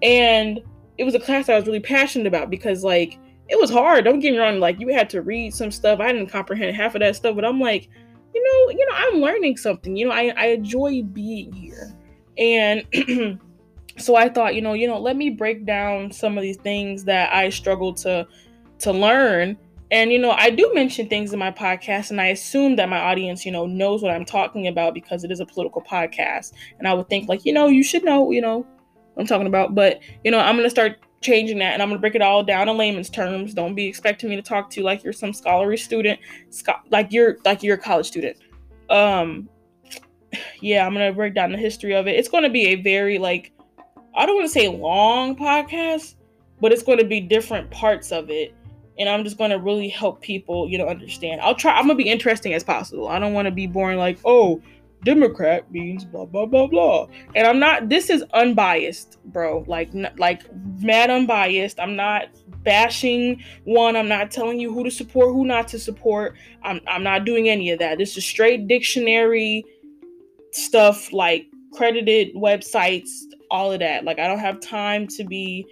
And 0.03 0.61
it 0.99 1.03
was 1.03 1.15
a 1.15 1.19
class 1.19 1.49
I 1.49 1.55
was 1.55 1.65
really 1.65 1.79
passionate 1.79 2.27
about 2.27 2.51
because 2.51 2.83
like 2.83 3.17
it 3.49 3.59
was 3.59 3.69
hard. 3.69 4.05
Don't 4.05 4.19
get 4.19 4.31
me 4.31 4.37
wrong. 4.39 4.59
Like 4.59 4.79
you 4.79 4.89
had 4.89 5.09
to 5.11 5.21
read 5.21 5.53
some 5.53 5.71
stuff. 5.71 5.99
I 5.99 6.11
didn't 6.11 6.29
comprehend 6.29 6.75
half 6.75 6.95
of 6.95 7.01
that 7.01 7.15
stuff, 7.15 7.35
but 7.35 7.45
I'm 7.45 7.59
like, 7.59 7.89
you 8.33 8.43
know, 8.43 8.71
you 8.71 8.85
know, 8.85 8.95
I'm 8.95 9.21
learning 9.21 9.57
something. 9.57 9.95
You 9.95 10.07
know, 10.07 10.13
I, 10.13 10.33
I 10.35 10.45
enjoy 10.47 11.03
being 11.03 11.51
here. 11.51 11.93
And 12.37 13.39
so 13.97 14.15
I 14.15 14.29
thought, 14.29 14.55
you 14.55 14.61
know, 14.61 14.73
you 14.73 14.87
know, 14.87 14.99
let 14.99 15.15
me 15.15 15.29
break 15.29 15.65
down 15.65 16.11
some 16.11 16.37
of 16.37 16.41
these 16.41 16.57
things 16.57 17.03
that 17.05 17.33
I 17.33 17.49
struggle 17.49 17.93
to 17.95 18.27
to 18.79 18.91
learn. 18.91 19.57
And 19.91 20.11
you 20.11 20.17
know, 20.17 20.31
I 20.31 20.49
do 20.49 20.71
mention 20.73 21.07
things 21.07 21.33
in 21.33 21.39
my 21.39 21.51
podcast, 21.51 22.09
and 22.09 22.19
I 22.19 22.27
assume 22.27 22.77
that 22.77 22.89
my 22.89 22.97
audience, 22.97 23.45
you 23.45 23.51
know, 23.51 23.67
knows 23.67 24.01
what 24.01 24.11
I'm 24.11 24.25
talking 24.25 24.67
about 24.67 24.95
because 24.95 25.23
it 25.23 25.31
is 25.31 25.39
a 25.39 25.45
political 25.45 25.83
podcast. 25.83 26.53
And 26.79 26.87
I 26.87 26.95
would 26.95 27.09
think, 27.09 27.29
like, 27.29 27.45
you 27.45 27.53
know, 27.53 27.67
you 27.67 27.83
should 27.83 28.03
know, 28.03 28.31
you 28.31 28.41
know, 28.41 28.65
I'm 29.17 29.27
talking 29.27 29.45
about. 29.45 29.75
But 29.75 29.99
you 30.23 30.31
know, 30.31 30.39
I'm 30.39 30.55
gonna 30.55 30.69
start 30.69 30.97
changing 31.23 31.59
that 31.59 31.73
and 31.73 31.81
I'm 31.81 31.89
gonna 31.89 31.99
break 31.99 32.15
it 32.15 32.21
all 32.21 32.43
down 32.43 32.69
in 32.69 32.77
layman's 32.77 33.09
terms. 33.09 33.53
Don't 33.53 33.75
be 33.75 33.87
expecting 33.87 34.29
me 34.29 34.35
to 34.35 34.41
talk 34.41 34.69
to 34.71 34.79
you 34.79 34.85
like 34.85 35.03
you're 35.03 35.13
some 35.13 35.33
scholarly 35.33 35.77
student, 35.77 36.19
like 36.91 37.11
you're 37.11 37.37
like 37.45 37.63
you're 37.63 37.75
a 37.75 37.79
college 37.79 38.07
student. 38.07 38.37
Um, 38.89 39.49
yeah, 40.61 40.85
I'm 40.85 40.93
gonna 40.93 41.13
break 41.13 41.33
down 41.33 41.51
the 41.51 41.57
history 41.57 41.95
of 41.95 42.07
it. 42.07 42.15
It's 42.15 42.29
gonna 42.29 42.49
be 42.49 42.67
a 42.67 42.75
very 42.75 43.17
like 43.17 43.53
I 44.15 44.25
don't 44.25 44.35
want 44.35 44.47
to 44.47 44.53
say 44.53 44.67
long 44.67 45.35
podcast, 45.35 46.15
but 46.61 46.71
it's 46.71 46.83
going 46.83 46.99
to 46.99 47.05
be 47.05 47.19
different 47.19 47.69
parts 47.71 48.11
of 48.11 48.29
it. 48.29 48.53
And 48.99 49.09
I'm 49.09 49.23
just 49.23 49.37
going 49.37 49.49
to 49.49 49.57
really 49.57 49.89
help 49.89 50.21
people, 50.21 50.69
you 50.69 50.77
know, 50.77 50.87
understand. 50.87 51.41
I'll 51.41 51.55
try, 51.55 51.71
I'm 51.71 51.87
going 51.87 51.97
to 51.97 52.03
be 52.03 52.09
interesting 52.09 52.53
as 52.53 52.63
possible. 52.63 53.07
I 53.07 53.17
don't 53.17 53.33
want 53.33 53.47
to 53.47 53.51
be 53.51 53.65
boring 53.65 53.97
like, 53.97 54.19
oh, 54.23 54.61
Democrat 55.03 55.71
means 55.71 56.05
blah 56.05 56.25
blah 56.25 56.45
blah 56.45 56.67
blah. 56.67 57.07
And 57.35 57.45
I'm 57.47 57.59
not. 57.59 57.89
This 57.89 58.09
is 58.09 58.23
unbiased, 58.33 59.17
bro. 59.25 59.63
Like 59.67 59.89
like 60.17 60.43
mad 60.79 61.09
unbiased. 61.09 61.79
I'm 61.79 61.95
not 61.95 62.29
bashing 62.63 63.43
one. 63.65 63.95
I'm 63.95 64.07
not 64.07 64.31
telling 64.31 64.59
you 64.59 64.73
who 64.73 64.83
to 64.83 64.91
support, 64.91 65.33
who 65.33 65.45
not 65.45 65.67
to 65.69 65.79
support. 65.79 66.35
I'm 66.63 66.81
I'm 66.87 67.03
not 67.03 67.25
doing 67.25 67.49
any 67.49 67.71
of 67.71 67.79
that. 67.79 67.97
This 67.97 68.17
is 68.17 68.25
straight 68.25 68.67
dictionary 68.67 69.65
stuff, 70.51 71.11
like 71.11 71.47
credited 71.73 72.33
websites, 72.35 73.09
all 73.51 73.71
of 73.71 73.79
that. 73.79 74.05
Like 74.05 74.19
I 74.19 74.27
don't 74.27 74.39
have 74.39 74.59
time 74.59 75.07
to 75.07 75.23
be 75.23 75.65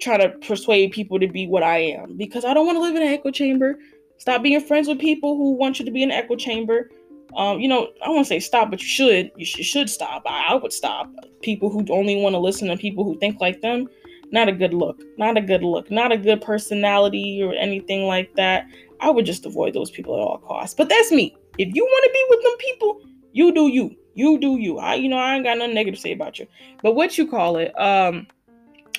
trying 0.00 0.20
to 0.20 0.30
persuade 0.46 0.92
people 0.92 1.20
to 1.20 1.28
be 1.28 1.46
what 1.46 1.62
I 1.62 1.78
am 1.78 2.16
because 2.16 2.44
I 2.44 2.54
don't 2.54 2.66
want 2.66 2.76
to 2.76 2.82
live 2.82 2.96
in 2.96 3.02
an 3.02 3.08
echo 3.08 3.30
chamber. 3.30 3.78
Stop 4.18 4.42
being 4.42 4.60
friends 4.60 4.88
with 4.88 4.98
people 4.98 5.36
who 5.36 5.52
want 5.52 5.78
you 5.78 5.84
to 5.84 5.90
be 5.90 6.02
in 6.02 6.10
an 6.10 6.16
echo 6.16 6.36
chamber 6.36 6.90
um, 7.36 7.60
you 7.60 7.68
know, 7.68 7.88
I 8.04 8.08
won't 8.08 8.26
say 8.26 8.40
stop, 8.40 8.70
but 8.70 8.80
you 8.80 8.88
should. 8.88 9.30
You 9.36 9.44
should, 9.44 9.64
should 9.64 9.90
stop. 9.90 10.22
I, 10.26 10.48
I 10.50 10.54
would 10.54 10.72
stop. 10.72 11.10
People 11.42 11.70
who 11.70 11.84
only 11.90 12.16
want 12.16 12.34
to 12.34 12.38
listen 12.38 12.68
to 12.68 12.76
people 12.76 13.04
who 13.04 13.18
think 13.18 13.40
like 13.40 13.60
them, 13.60 13.88
not 14.32 14.48
a 14.48 14.52
good 14.52 14.74
look. 14.74 15.02
Not 15.18 15.36
a 15.36 15.40
good 15.40 15.62
look. 15.62 15.90
Not 15.90 16.12
a 16.12 16.16
good 16.16 16.40
personality 16.40 17.42
or 17.42 17.54
anything 17.54 18.04
like 18.04 18.34
that. 18.36 18.66
I 19.00 19.10
would 19.10 19.26
just 19.26 19.46
avoid 19.46 19.74
those 19.74 19.90
people 19.90 20.14
at 20.14 20.20
all 20.20 20.38
costs. 20.38 20.74
But 20.74 20.88
that's 20.88 21.10
me. 21.10 21.36
If 21.58 21.74
you 21.74 21.84
want 21.84 22.04
to 22.04 22.12
be 22.12 22.26
with 22.30 22.42
them 22.42 22.56
people, 22.58 23.00
you 23.32 23.52
do 23.52 23.68
you. 23.68 23.96
You 24.14 24.38
do 24.38 24.58
you. 24.58 24.78
I, 24.78 24.94
you 24.94 25.08
know, 25.08 25.16
I 25.16 25.36
ain't 25.36 25.44
got 25.44 25.58
nothing 25.58 25.74
negative 25.74 25.98
to 25.98 26.02
say 26.02 26.12
about 26.12 26.38
you. 26.38 26.46
But 26.82 26.94
what 26.94 27.16
you 27.16 27.26
call 27.28 27.56
it? 27.56 27.78
Um, 27.78 28.26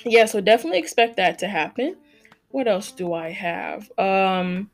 yeah. 0.04 0.26
So 0.26 0.40
definitely 0.40 0.78
expect 0.78 1.16
that 1.16 1.38
to 1.40 1.48
happen. 1.48 1.96
What 2.48 2.68
else 2.68 2.92
do 2.92 3.14
I 3.14 3.30
have? 3.30 3.90
Um 3.98 4.70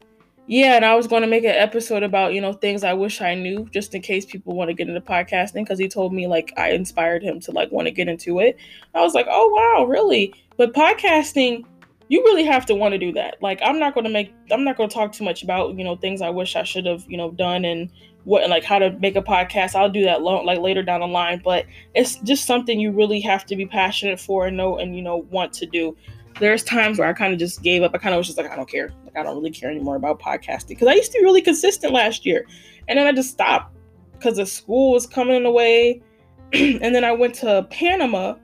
yeah, 0.48 0.76
and 0.76 0.84
I 0.84 0.94
was 0.94 1.06
going 1.06 1.20
to 1.20 1.28
make 1.28 1.44
an 1.44 1.50
episode 1.50 2.02
about, 2.02 2.32
you 2.32 2.40
know, 2.40 2.54
things 2.54 2.82
I 2.82 2.94
wish 2.94 3.20
I 3.20 3.34
knew 3.34 3.68
just 3.70 3.94
in 3.94 4.00
case 4.00 4.24
people 4.24 4.54
want 4.54 4.70
to 4.70 4.74
get 4.74 4.88
into 4.88 5.02
podcasting 5.02 5.62
because 5.64 5.78
he 5.78 5.88
told 5.88 6.14
me 6.14 6.26
like 6.26 6.54
I 6.56 6.70
inspired 6.70 7.22
him 7.22 7.38
to 7.40 7.52
like 7.52 7.70
want 7.70 7.86
to 7.86 7.92
get 7.92 8.08
into 8.08 8.40
it. 8.40 8.56
I 8.94 9.02
was 9.02 9.12
like, 9.12 9.26
"Oh, 9.28 9.48
wow, 9.48 9.84
really?" 9.84 10.32
But 10.56 10.72
podcasting, 10.72 11.66
you 12.08 12.24
really 12.24 12.44
have 12.44 12.64
to 12.64 12.74
want 12.74 12.92
to 12.92 12.98
do 12.98 13.12
that. 13.12 13.36
Like 13.42 13.60
I'm 13.62 13.78
not 13.78 13.92
going 13.92 14.04
to 14.04 14.10
make 14.10 14.32
I'm 14.50 14.64
not 14.64 14.78
going 14.78 14.88
to 14.88 14.94
talk 14.94 15.12
too 15.12 15.22
much 15.22 15.42
about, 15.42 15.76
you 15.76 15.84
know, 15.84 15.96
things 15.96 16.22
I 16.22 16.30
wish 16.30 16.56
I 16.56 16.62
should 16.62 16.86
have, 16.86 17.04
you 17.06 17.18
know, 17.18 17.30
done 17.30 17.66
and 17.66 17.90
what 18.24 18.48
like 18.48 18.64
how 18.64 18.78
to 18.78 18.90
make 19.00 19.16
a 19.16 19.22
podcast. 19.22 19.74
I'll 19.74 19.90
do 19.90 20.04
that 20.04 20.22
long, 20.22 20.46
like 20.46 20.60
later 20.60 20.82
down 20.82 21.00
the 21.00 21.06
line, 21.06 21.42
but 21.44 21.66
it's 21.94 22.16
just 22.16 22.46
something 22.46 22.80
you 22.80 22.90
really 22.90 23.20
have 23.20 23.44
to 23.46 23.56
be 23.56 23.66
passionate 23.66 24.18
for 24.18 24.46
and 24.46 24.56
know 24.56 24.78
and 24.78 24.96
you 24.96 25.02
know 25.02 25.26
want 25.30 25.52
to 25.54 25.66
do 25.66 25.94
there's 26.40 26.62
times 26.62 26.98
where 26.98 27.08
I 27.08 27.12
kind 27.12 27.32
of 27.32 27.38
just 27.38 27.62
gave 27.62 27.82
up. 27.82 27.92
I 27.94 27.98
kind 27.98 28.14
of 28.14 28.18
was 28.18 28.26
just 28.26 28.38
like, 28.38 28.50
I 28.50 28.56
don't 28.56 28.68
care. 28.68 28.92
Like, 29.04 29.16
I 29.16 29.22
don't 29.22 29.36
really 29.36 29.50
care 29.50 29.70
anymore 29.70 29.96
about 29.96 30.20
podcasting 30.20 30.68
because 30.68 30.88
I 30.88 30.94
used 30.94 31.12
to 31.12 31.18
be 31.18 31.24
really 31.24 31.42
consistent 31.42 31.92
last 31.92 32.24
year, 32.24 32.46
and 32.88 32.98
then 32.98 33.06
I 33.06 33.12
just 33.12 33.30
stopped 33.30 33.76
because 34.12 34.36
the 34.36 34.46
school 34.46 34.92
was 34.92 35.06
coming 35.06 35.36
in 35.36 35.44
the 35.44 35.50
way. 35.50 36.02
and 36.52 36.94
then 36.94 37.04
I 37.04 37.12
went 37.12 37.34
to 37.36 37.66
Panama. 37.70 38.34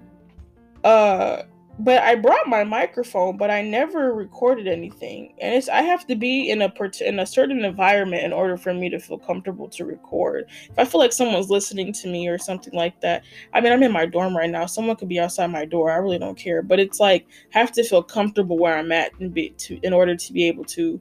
Uh, 0.82 1.44
but 1.78 2.02
I 2.02 2.14
brought 2.14 2.48
my 2.48 2.62
microphone, 2.62 3.36
but 3.36 3.50
I 3.50 3.60
never 3.60 4.14
recorded 4.14 4.68
anything. 4.68 5.34
And 5.40 5.54
it's 5.54 5.68
I 5.68 5.82
have 5.82 6.06
to 6.06 6.14
be 6.14 6.48
in 6.48 6.62
a 6.62 6.72
in 7.00 7.18
a 7.18 7.26
certain 7.26 7.64
environment 7.64 8.22
in 8.22 8.32
order 8.32 8.56
for 8.56 8.72
me 8.72 8.88
to 8.90 9.00
feel 9.00 9.18
comfortable 9.18 9.68
to 9.70 9.84
record. 9.84 10.44
If 10.70 10.78
I 10.78 10.84
feel 10.84 11.00
like 11.00 11.12
someone's 11.12 11.50
listening 11.50 11.92
to 11.94 12.08
me 12.08 12.28
or 12.28 12.38
something 12.38 12.74
like 12.74 13.00
that, 13.00 13.24
I 13.52 13.60
mean 13.60 13.72
I'm 13.72 13.82
in 13.82 13.92
my 13.92 14.06
dorm 14.06 14.36
right 14.36 14.50
now. 14.50 14.66
Someone 14.66 14.96
could 14.96 15.08
be 15.08 15.18
outside 15.18 15.48
my 15.48 15.64
door. 15.64 15.90
I 15.90 15.96
really 15.96 16.18
don't 16.18 16.38
care. 16.38 16.62
But 16.62 16.78
it's 16.78 17.00
like 17.00 17.26
I 17.54 17.58
have 17.58 17.72
to 17.72 17.82
feel 17.82 18.02
comfortable 18.02 18.56
where 18.56 18.76
I'm 18.76 18.92
at 18.92 19.12
and 19.18 19.34
be 19.34 19.50
to 19.50 19.78
in 19.82 19.92
order 19.92 20.14
to 20.14 20.32
be 20.32 20.46
able 20.46 20.64
to 20.66 21.00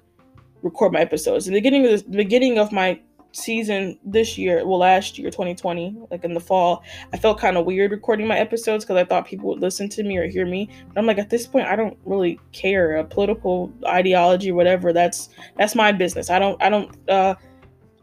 record 0.63 0.93
my 0.93 1.01
episodes. 1.01 1.47
In 1.47 1.53
the 1.53 1.59
beginning 1.59 1.85
of 1.85 2.03
the 2.09 2.17
beginning 2.17 2.57
of 2.57 2.71
my 2.71 2.99
season 3.33 3.99
this 4.05 4.37
year, 4.37 4.65
well, 4.65 4.79
last 4.79 5.17
year, 5.17 5.29
2020, 5.29 5.95
like 6.09 6.23
in 6.23 6.33
the 6.33 6.39
fall, 6.39 6.83
I 7.11 7.17
felt 7.17 7.39
kind 7.39 7.57
of 7.57 7.65
weird 7.65 7.91
recording 7.91 8.27
my 8.27 8.37
episodes 8.37 8.85
because 8.85 8.97
I 8.97 9.03
thought 9.03 9.25
people 9.25 9.49
would 9.49 9.59
listen 9.59 9.89
to 9.89 10.03
me 10.03 10.17
or 10.17 10.27
hear 10.27 10.45
me. 10.45 10.69
But 10.87 10.99
I'm 10.99 11.05
like, 11.05 11.17
at 11.17 11.29
this 11.29 11.45
point, 11.45 11.67
I 11.67 11.75
don't 11.75 11.97
really 12.05 12.39
care. 12.51 12.95
A 12.95 13.03
political 13.03 13.73
ideology, 13.85 14.51
whatever, 14.51 14.93
that's 14.93 15.29
that's 15.57 15.75
my 15.75 15.91
business. 15.91 16.29
I 16.29 16.39
don't, 16.39 16.61
I 16.61 16.69
don't, 16.69 17.09
uh, 17.09 17.35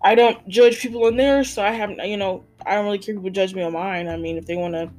I 0.03 0.15
don't 0.15 0.47
judge 0.49 0.81
people 0.81 1.07
in 1.07 1.17
there. 1.17 1.45
So 1.45 1.63
I 1.63 1.71
haven't, 1.71 2.05
you 2.07 2.17
know, 2.17 2.45
I 2.67 2.75
don't 2.75 2.85
really 2.85 2.99
care 2.99 3.15
people 3.15 3.31
judge 3.31 3.55
me 3.55 3.63
on 3.63 3.73
mine. 3.73 4.09
I 4.09 4.17
mean, 4.17 4.37
if 4.37 4.47
they 4.47 4.57
want 4.57 4.75
to 4.75 4.91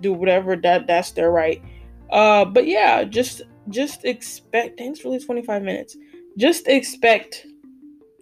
do 0.00 0.12
whatever, 0.12 0.56
that 0.56 0.86
that's 0.86 1.12
their 1.12 1.30
right. 1.30 1.62
Uh, 2.10 2.44
but 2.44 2.66
yeah, 2.66 3.04
just 3.04 3.42
just 3.68 4.04
expect. 4.04 4.78
Thanks 4.78 5.04
really 5.04 5.18
25 5.18 5.62
minutes. 5.62 5.96
Just 6.36 6.68
expect 6.68 7.46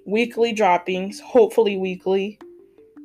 weekly 0.06 0.52
droppings, 0.52 1.20
hopefully 1.20 1.76
weekly. 1.76 2.38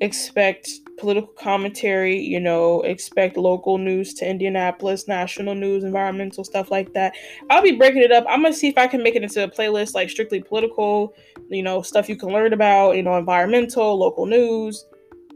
Expect 0.01 0.69
political 0.97 1.33
commentary, 1.33 2.19
you 2.19 2.39
know, 2.39 2.81
expect 2.81 3.37
local 3.37 3.77
news 3.77 4.13
to 4.15 4.29
Indianapolis, 4.29 5.07
national 5.07 5.55
news, 5.55 5.83
environmental 5.83 6.43
stuff 6.43 6.69
like 6.69 6.93
that. 6.93 7.13
I'll 7.49 7.63
be 7.63 7.75
breaking 7.75 8.01
it 8.01 8.11
up. 8.11 8.25
I'm 8.29 8.41
gonna 8.41 8.53
see 8.53 8.67
if 8.67 8.77
I 8.77 8.87
can 8.87 9.01
make 9.01 9.15
it 9.15 9.23
into 9.23 9.43
a 9.43 9.49
playlist 9.49 9.95
like 9.95 10.09
strictly 10.09 10.41
political, 10.41 11.15
you 11.49 11.63
know, 11.63 11.81
stuff 11.81 12.09
you 12.09 12.15
can 12.15 12.29
learn 12.29 12.53
about, 12.53 12.95
you 12.95 13.03
know, 13.03 13.17
environmental, 13.17 13.97
local 13.97 14.25
news. 14.25 14.85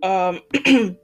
Um, 0.04 0.42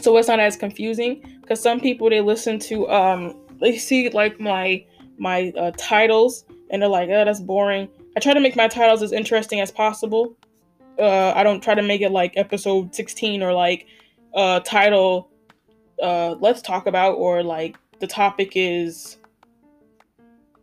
so 0.00 0.16
it's 0.16 0.28
not 0.28 0.40
as 0.40 0.56
confusing 0.56 1.22
because 1.40 1.60
some 1.60 1.80
people 1.80 2.10
they 2.10 2.20
listen 2.20 2.58
to 2.60 2.88
um 2.88 3.34
they 3.60 3.76
see 3.76 4.08
like 4.10 4.40
my 4.40 4.84
my 5.18 5.52
uh, 5.56 5.70
titles 5.76 6.44
and 6.70 6.80
they're 6.80 6.88
like, 6.88 7.08
oh, 7.10 7.24
that's 7.24 7.40
boring. 7.40 7.88
I 8.16 8.20
try 8.20 8.34
to 8.34 8.40
make 8.40 8.56
my 8.56 8.68
titles 8.68 9.02
as 9.02 9.12
interesting 9.12 9.60
as 9.60 9.70
possible. 9.70 10.36
Uh, 10.98 11.32
I 11.34 11.42
don't 11.42 11.62
try 11.62 11.74
to 11.74 11.82
make 11.82 12.00
it 12.00 12.10
like 12.10 12.34
episode 12.36 12.94
16 12.94 13.42
or 13.42 13.52
like 13.52 13.86
uh, 14.34 14.60
title 14.60 15.30
uh, 16.02 16.34
let's 16.40 16.62
talk 16.62 16.86
about 16.86 17.14
or 17.14 17.42
like 17.42 17.76
the 18.00 18.06
topic 18.06 18.52
is 18.54 19.18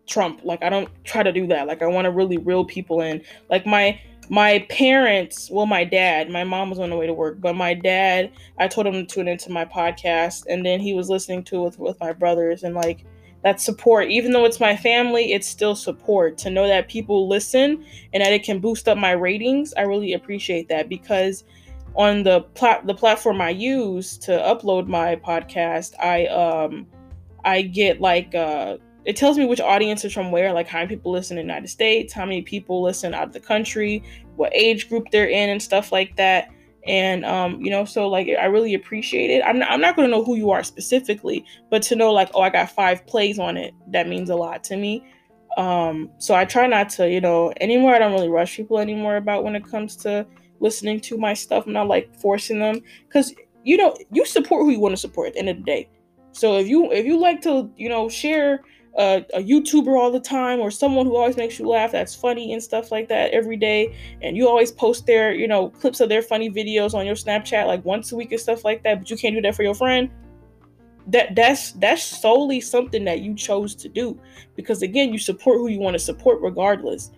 Trump. 0.08 0.42
Like 0.44 0.64
I 0.64 0.70
don't 0.70 0.90
try 1.04 1.24
to 1.24 1.32
do 1.32 1.48
that. 1.48 1.68
Like 1.68 1.82
I 1.82 1.88
want 1.88 2.06
to 2.06 2.12
really 2.12 2.38
reel 2.38 2.66
people 2.66 3.02
in. 3.02 3.24
Like 3.50 3.66
my 3.66 4.00
my 4.30 4.66
parents, 4.70 5.50
well, 5.50 5.66
my 5.66 5.86
dad, 5.86 6.30
my 6.30 6.44
mom 6.44 6.70
was 6.70 6.80
on 6.80 6.90
the 6.90 6.98
way 6.98 7.08
to 7.08 7.14
work, 7.14 7.40
but 7.40 7.56
my 7.56 7.74
dad, 7.74 8.30
I 8.58 8.68
told 8.68 8.86
him 8.86 8.94
to 8.94 9.06
tune 9.06 9.30
into 9.30 9.50
my 9.50 9.64
podcast, 9.64 10.46
and 10.50 10.66
then 10.66 10.82
he 10.82 10.94
was 10.94 11.10
listening 11.10 11.44
to 11.46 11.62
it 11.62 11.64
with, 11.64 11.80
with 11.80 12.00
my 12.02 12.12
brothers, 12.12 12.64
and 12.64 12.76
like 12.76 13.06
that 13.48 13.62
support 13.62 14.10
even 14.10 14.34
though 14.34 14.44
it's 14.44 14.60
my 14.60 14.76
family 14.76 15.32
it's 15.32 15.48
still 15.48 15.74
support. 15.74 16.38
To 16.40 16.50
know 16.50 16.68
that 16.68 16.90
people 16.90 17.30
listen 17.30 17.86
and 18.12 18.22
that 18.22 18.34
it 18.34 18.44
can 18.44 18.60
boost 18.60 18.90
up 18.90 18.98
my 18.98 19.12
ratings 19.12 19.74
i 19.78 19.84
really 19.84 20.12
appreciate 20.14 20.68
that 20.68 20.90
because 20.90 21.46
on 21.96 22.24
the 22.24 22.42
plat- 22.56 22.86
the 22.86 22.94
platform 22.94 23.40
i 23.40 23.50
use 23.50 24.18
to 24.18 24.32
upload 24.32 24.88
my 24.88 25.16
podcast 25.16 25.94
i 26.00 26.26
um 26.28 26.86
i 27.46 27.62
get 27.62 28.02
like 28.02 28.36
uh 28.36 28.78
it 29.06 29.16
tells 29.16 29.38
me 29.38 29.46
which 29.46 29.62
audience 29.62 30.04
is 30.04 30.12
from 30.12 30.30
where 30.30 30.52
like 30.52 30.68
how 30.68 30.80
many 30.80 30.90
people 30.90 31.14
listen 31.14 31.38
in 31.38 31.48
the 31.48 31.54
united 31.54 31.70
states 31.70 32.12
how 32.12 32.26
many 32.26 32.42
people 32.42 32.84
listen 32.84 33.14
out 33.14 33.28
of 33.28 33.34
the 33.34 33.40
country 33.40 34.04
what 34.36 34.54
age 34.54 34.90
group 34.90 35.10
they're 35.10 35.30
in 35.30 35.50
and 35.50 35.62
stuff 35.62 35.94
like 35.94 36.14
that 36.18 36.50
and 36.88 37.26
um, 37.26 37.62
you 37.62 37.70
know 37.70 37.86
so 37.86 38.08
like 38.08 38.28
i 38.40 38.46
really 38.46 38.74
appreciate 38.74 39.30
it. 39.30 39.44
I'm 39.46 39.60
not, 39.60 39.72
I'm 39.72 39.82
not 39.82 39.96
going 39.96 40.10
to 40.10 40.16
know 40.16 40.24
who 40.24 40.36
you 40.36 40.52
are 40.52 40.64
specifically 40.64 41.46
but 41.70 41.82
to 41.84 41.96
know 41.96 42.12
like 42.12 42.30
oh 42.34 42.42
i 42.42 42.50
got 42.50 42.72
five 42.72 43.06
plays 43.08 43.40
on 43.40 43.58
it 43.58 43.74
that 43.92 44.08
means 44.08 44.30
a 44.30 44.36
lot 44.36 44.64
to 44.66 44.78
me. 44.78 45.06
Um, 45.58 46.12
so 46.18 46.36
i 46.36 46.46
try 46.46 46.68
not 46.68 46.90
to 46.92 47.10
you 47.10 47.22
know 47.22 47.54
anymore 47.62 47.96
i 47.96 48.00
don't 48.00 48.14
really 48.14 48.30
rush 48.30 48.56
people 48.56 48.80
anymore 48.80 49.18
about 49.18 49.44
when 49.44 49.56
it 49.56 49.66
comes 49.66 49.96
to 49.98 50.26
listening 50.60 51.00
to 51.02 51.18
my 51.18 51.34
stuff. 51.34 51.66
I'm 51.66 51.74
not 51.74 51.88
like 51.88 52.14
forcing 52.20 52.60
them 52.60 52.82
because 53.08 53.34
you 53.64 53.78
know 53.78 53.96
you 54.12 54.26
support 54.26 54.64
who 54.64 54.72
you 54.72 54.80
want 54.80 54.94
to 54.94 54.98
support 54.98 55.30
at 55.30 55.34
the 55.34 55.40
end 55.40 55.50
of 55.50 55.58
the 55.58 55.64
day. 55.64 55.90
So 56.32 56.58
if 56.58 56.68
you 56.68 56.92
if 56.92 57.06
you 57.06 57.20
like 57.20 57.42
to 57.42 57.72
you 57.76 57.90
know 57.90 58.10
share 58.10 58.62
a, 58.98 59.24
a, 59.34 59.44
YouTuber 59.44 59.98
all 59.98 60.12
the 60.12 60.20
time 60.20 60.60
or 60.60 60.72
someone 60.72 61.06
who 61.06 61.16
always 61.16 61.38
makes 61.38 61.60
you 61.60 61.68
laugh 61.68 61.92
that's 61.92 62.16
funny 62.16 62.52
and 62.52 62.62
stuff 62.62 62.92
like 62.92 63.08
that 63.10 63.32
every 63.32 63.56
day. 63.56 63.96
And 64.22 64.36
you 64.36 64.48
always 64.48 64.72
post 64.72 65.06
their 65.06 65.34
you 65.34 65.48
know 65.48 65.70
clips 65.70 66.00
of 66.00 66.10
their 66.10 66.22
funny 66.22 66.50
videos 66.50 66.94
on 66.94 67.06
your 67.06 67.16
Snapchat 67.16 67.68
like 67.68 67.86
once 67.86 68.12
a 68.12 68.16
week 68.16 68.32
and 68.32 68.42
stuff 68.42 68.66
like 68.66 68.84
that 68.84 69.00
but 69.00 69.10
you 69.10 69.18
can't 69.18 69.36
do 69.36 69.42
that 69.42 69.56
for 69.56 69.64
your 69.64 69.76
friend? 69.76 70.10
That 71.08 71.36
that's 71.36 71.74
that's 71.74 72.04
solely 72.04 72.60
something 72.60 73.06
that 73.06 73.20
you 73.20 73.36
chose 73.36 73.76
to 73.76 73.88
do 73.88 74.20
because 74.56 74.82
again 74.82 75.14
you 75.14 75.20
support 75.20 75.58
who 75.58 75.68
you 75.68 75.80
want 75.80 75.94
to 75.94 76.00
support 76.00 76.42
regardless. 76.42 77.12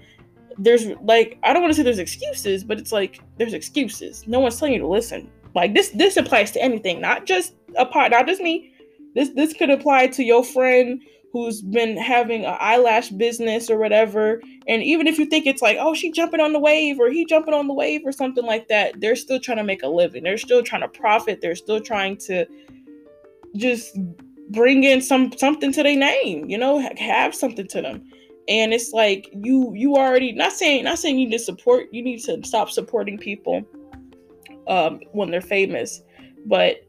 There's 0.58 0.88
like 1.04 1.40
I 1.44 1.54
don't 1.54 1.62
want 1.62 1.72
to 1.72 1.78
say 1.78 1.84
there's 1.84 2.00
excuses 2.00 2.66
but 2.66 2.78
it's 2.78 2.92
like 2.92 3.22
there's 3.38 3.54
excuses. 3.54 4.28
No 4.28 4.42
one's 4.42 4.60
telling 4.60 4.74
you 4.74 4.82
to 4.82 4.88
listen. 4.88 5.32
Like 5.56 5.74
this 5.74 5.90
this 5.90 6.18
applies 6.18 6.52
to 6.52 6.62
anything 6.62 7.00
not 7.00 7.26
just 7.26 7.54
a 7.78 7.86
part 7.86 8.12
not 8.12 8.28
just 8.28 8.42
me. 8.42 8.74
This 9.16 9.30
this 9.30 9.54
could 9.54 9.70
apply 9.70 10.08
to 10.08 10.24
your 10.24 10.44
friend 10.44 11.02
who's 11.32 11.62
been 11.62 11.96
having 11.96 12.44
an 12.44 12.58
eyelash 12.60 13.10
business 13.10 13.70
or 13.70 13.78
whatever. 13.78 14.42
And 14.68 14.82
even 14.82 15.08
if 15.08 15.20
you 15.20 15.26
think 15.26 15.46
it's 15.46 15.62
like, 15.62 15.78
oh, 15.80 15.94
she 15.94 16.12
jumping 16.12 16.40
on 16.40 16.54
the 16.54 16.60
wave 16.60 17.00
or 17.00 17.10
he 17.10 17.26
jumping 17.26 17.54
on 17.54 17.68
the 17.68 17.74
wave 17.74 18.02
or 18.06 18.12
something 18.12 18.46
like 18.46 18.68
that, 18.70 19.00
they're 19.00 19.16
still 19.16 19.40
trying 19.40 19.58
to 19.58 19.64
make 19.64 19.84
a 19.84 19.88
living. 19.88 20.24
They're 20.24 20.38
still 20.38 20.64
trying 20.64 20.82
to 20.82 20.88
profit. 20.88 21.40
They're 21.42 21.56
still 21.56 21.80
trying 21.80 22.18
to 22.18 22.46
just 23.56 23.98
bring 24.52 24.84
in 24.84 25.02
some 25.02 25.32
something 25.38 25.72
to 25.74 25.84
their 25.84 25.96
name, 25.96 26.50
you 26.50 26.58
know, 26.58 26.80
have 26.98 27.36
something 27.36 27.68
to 27.68 27.82
them. 27.82 28.04
And 28.48 28.74
it's 28.74 28.92
like 28.92 29.30
you 29.32 29.74
you 29.76 29.96
already 29.96 30.32
not 30.32 30.54
saying 30.54 30.84
not 30.84 30.98
saying 30.98 31.20
you 31.20 31.28
need 31.28 31.38
to 31.38 31.44
support, 31.44 31.88
you 31.92 32.02
need 32.02 32.20
to 32.24 32.44
stop 32.44 32.72
supporting 32.72 33.18
people 33.18 33.64
um 34.68 35.00
when 35.12 35.30
they're 35.30 35.42
famous. 35.42 36.02
But 36.48 36.89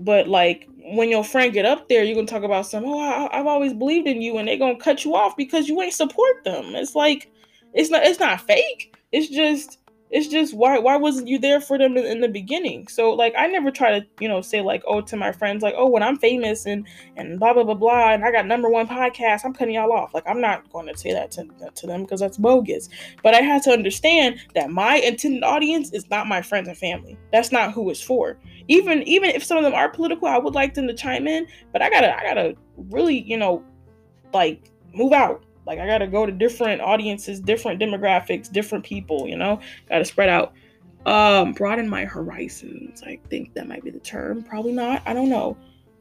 but 0.00 0.28
like 0.28 0.68
when 0.84 1.08
your 1.08 1.24
friend 1.24 1.52
get 1.52 1.64
up 1.64 1.88
there, 1.88 2.04
you're 2.04 2.14
gonna 2.14 2.26
talk 2.26 2.42
about 2.42 2.66
some. 2.66 2.84
Oh, 2.84 2.98
I, 2.98 3.36
have 3.36 3.46
always 3.46 3.72
believed 3.72 4.06
in 4.06 4.20
you, 4.20 4.38
and 4.38 4.46
they're 4.46 4.58
gonna 4.58 4.78
cut 4.78 5.04
you 5.04 5.14
off 5.14 5.36
because 5.36 5.68
you 5.68 5.80
ain't 5.80 5.94
support 5.94 6.44
them. 6.44 6.74
It's 6.74 6.94
like, 6.94 7.32
it's 7.72 7.90
not. 7.90 8.04
It's 8.04 8.20
not 8.20 8.40
fake. 8.40 8.96
It's 9.12 9.28
just. 9.28 9.78
It's 10.10 10.28
just 10.28 10.54
why 10.54 10.78
why 10.78 10.96
wasn't 10.96 11.28
you 11.28 11.38
there 11.38 11.60
for 11.60 11.76
them 11.76 11.96
in, 11.96 12.04
in 12.04 12.20
the 12.20 12.28
beginning? 12.28 12.86
So 12.88 13.12
like 13.12 13.34
I 13.36 13.46
never 13.46 13.70
try 13.70 13.98
to 13.98 14.06
you 14.20 14.28
know 14.28 14.40
say 14.40 14.60
like 14.60 14.82
oh 14.86 15.00
to 15.00 15.16
my 15.16 15.32
friends 15.32 15.62
like 15.62 15.74
oh 15.76 15.88
when 15.88 16.02
I'm 16.02 16.18
famous 16.18 16.66
and 16.66 16.86
and 17.16 17.40
blah 17.40 17.52
blah 17.52 17.64
blah 17.64 17.74
blah 17.74 18.12
and 18.12 18.24
I 18.24 18.30
got 18.30 18.46
number 18.46 18.68
one 18.68 18.86
podcast 18.86 19.44
I'm 19.44 19.54
cutting 19.54 19.74
y'all 19.74 19.92
off 19.92 20.14
like 20.14 20.24
I'm 20.26 20.40
not 20.40 20.70
going 20.70 20.86
to 20.86 20.96
say 20.96 21.12
that 21.12 21.30
to, 21.32 21.48
to 21.74 21.86
them 21.86 22.02
because 22.02 22.20
that's 22.20 22.38
bogus. 22.38 22.88
But 23.22 23.34
I 23.34 23.40
had 23.40 23.62
to 23.64 23.70
understand 23.70 24.40
that 24.54 24.70
my 24.70 24.96
intended 24.96 25.42
audience 25.42 25.92
is 25.92 26.08
not 26.10 26.28
my 26.28 26.42
friends 26.42 26.68
and 26.68 26.78
family. 26.78 27.18
That's 27.32 27.50
not 27.50 27.72
who 27.72 27.90
it's 27.90 28.00
for 28.00 28.38
even 28.68 29.02
even 29.02 29.30
if 29.30 29.44
some 29.44 29.58
of 29.58 29.64
them 29.64 29.74
are 29.74 29.88
political, 29.88 30.28
I 30.28 30.38
would 30.38 30.54
like 30.54 30.74
them 30.74 30.86
to 30.88 30.94
chime 30.94 31.26
in. 31.26 31.46
But 31.72 31.82
I 31.82 31.90
gotta 31.90 32.16
I 32.16 32.22
gotta 32.22 32.54
really 32.90 33.20
you 33.22 33.36
know 33.36 33.64
like 34.32 34.70
move 34.92 35.12
out. 35.12 35.43
Like 35.66 35.78
I 35.78 35.86
gotta 35.86 36.06
go 36.06 36.26
to 36.26 36.32
different 36.32 36.80
audiences, 36.80 37.40
different 37.40 37.80
demographics, 37.80 38.50
different 38.50 38.84
people. 38.84 39.26
You 39.28 39.36
know, 39.36 39.60
gotta 39.88 40.04
spread 40.04 40.28
out. 40.28 40.52
Um, 41.06 41.52
broaden 41.52 41.88
my 41.88 42.04
horizons. 42.04 43.02
I 43.02 43.18
think 43.28 43.54
that 43.54 43.68
might 43.68 43.84
be 43.84 43.90
the 43.90 43.98
term. 43.98 44.42
Probably 44.42 44.72
not. 44.72 45.02
I 45.04 45.12
don't 45.12 45.28
know. 45.28 45.56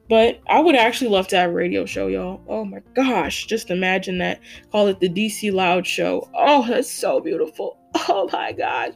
But 0.10 0.42
I 0.48 0.60
would 0.60 0.76
actually 0.76 1.10
love 1.10 1.28
to 1.30 1.38
have 1.38 1.50
a 1.50 1.54
radio 1.54 1.86
show, 1.86 2.08
y'all. 2.08 2.42
Oh 2.48 2.66
my 2.66 2.80
gosh, 2.94 3.46
just 3.46 3.70
imagine 3.70 4.18
that. 4.20 4.42
Call 4.72 4.88
it 4.88 5.00
the 5.00 5.10
DC 5.10 5.52
Loud 5.52 5.88
Show. 5.88 6.30
Oh, 6.34 6.66
that's 6.68 6.92
so 6.92 7.20
beautiful. 7.20 7.78
Oh 8.10 8.28
my 8.34 8.52
gosh. 8.52 8.94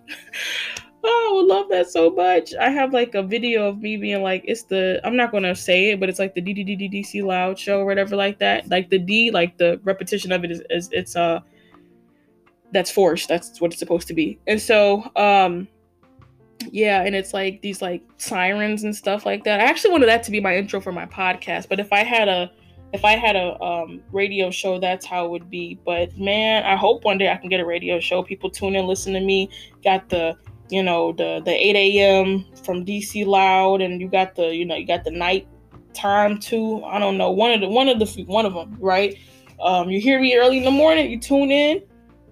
Oh, 1.09 1.29
I 1.31 1.35
would 1.35 1.47
love 1.47 1.69
that 1.69 1.89
so 1.89 2.09
much. 2.09 2.53
I 2.55 2.69
have 2.69 2.91
like 2.91 3.15
a 3.15 3.23
video 3.23 3.69
of 3.69 3.81
me 3.81 3.95
being 3.95 4.21
like, 4.21 4.43
it's 4.45 4.63
the, 4.63 4.99
I'm 5.05 5.15
not 5.15 5.31
to 5.31 5.55
say 5.55 5.91
it, 5.91 6.01
but 6.01 6.09
it's 6.09 6.19
like 6.19 6.35
the 6.35 6.41
DDDDDC 6.41 7.23
loud 7.23 7.57
show 7.57 7.79
or 7.79 7.85
whatever 7.85 8.17
like 8.17 8.39
that. 8.39 8.69
Like 8.69 8.89
the 8.89 8.99
D, 8.99 9.31
like 9.31 9.57
the 9.57 9.79
repetition 9.85 10.33
of 10.33 10.43
it 10.43 10.51
is, 10.51 10.61
is 10.69 10.89
it's, 10.91 11.15
uh, 11.15 11.39
that's 12.73 12.91
forced. 12.91 13.29
That's 13.29 13.61
what 13.61 13.71
it's 13.71 13.79
supposed 13.79 14.09
to 14.09 14.13
be. 14.13 14.37
And 14.47 14.61
so, 14.61 15.09
um, 15.15 15.69
yeah, 16.71 17.03
and 17.03 17.15
it's 17.15 17.33
like 17.33 17.61
these 17.61 17.81
like 17.81 18.03
sirens 18.17 18.83
and 18.83 18.93
stuff 18.93 19.25
like 19.25 19.45
that. 19.45 19.61
I 19.61 19.63
actually 19.63 19.91
wanted 19.91 20.07
that 20.07 20.23
to 20.23 20.31
be 20.31 20.41
my 20.41 20.57
intro 20.57 20.81
for 20.81 20.91
my 20.91 21.05
podcast, 21.05 21.69
but 21.69 21.79
if 21.79 21.93
I 21.93 22.03
had 22.03 22.27
a, 22.27 22.51
if 22.91 23.05
I 23.05 23.13
had 23.13 23.37
a 23.37 23.61
um, 23.61 24.01
radio 24.11 24.49
show, 24.51 24.77
that's 24.77 25.05
how 25.05 25.25
it 25.25 25.31
would 25.31 25.49
be. 25.49 25.79
But 25.85 26.17
man, 26.17 26.65
I 26.65 26.75
hope 26.75 27.05
one 27.05 27.17
day 27.17 27.31
I 27.31 27.37
can 27.37 27.49
get 27.49 27.61
a 27.61 27.65
radio 27.65 27.99
show. 28.01 28.23
People 28.23 28.49
tune 28.49 28.75
in, 28.75 28.87
listen 28.87 29.13
to 29.13 29.21
me. 29.21 29.49
Got 29.83 30.09
the 30.09 30.37
you 30.69 30.83
know 30.83 31.13
the 31.13 31.41
the 31.43 31.51
8 31.51 31.75
a.m. 31.75 32.45
from 32.63 32.85
DC 32.85 33.25
Loud, 33.25 33.81
and 33.81 34.01
you 34.01 34.09
got 34.09 34.35
the 34.35 34.55
you 34.55 34.65
know 34.65 34.75
you 34.75 34.85
got 34.85 35.03
the 35.03 35.11
night 35.11 35.47
time 35.93 36.39
too. 36.39 36.83
I 36.85 36.99
don't 36.99 37.17
know 37.17 37.31
one 37.31 37.51
of 37.51 37.61
the 37.61 37.69
one 37.69 37.89
of 37.89 37.99
the 37.99 38.23
one 38.25 38.45
of 38.45 38.53
them, 38.53 38.77
right? 38.79 39.17
Um, 39.59 39.89
you 39.89 39.99
hear 39.99 40.19
me 40.19 40.35
early 40.35 40.57
in 40.57 40.63
the 40.63 40.71
morning, 40.71 41.09
you 41.09 41.19
tune 41.19 41.51
in 41.51 41.81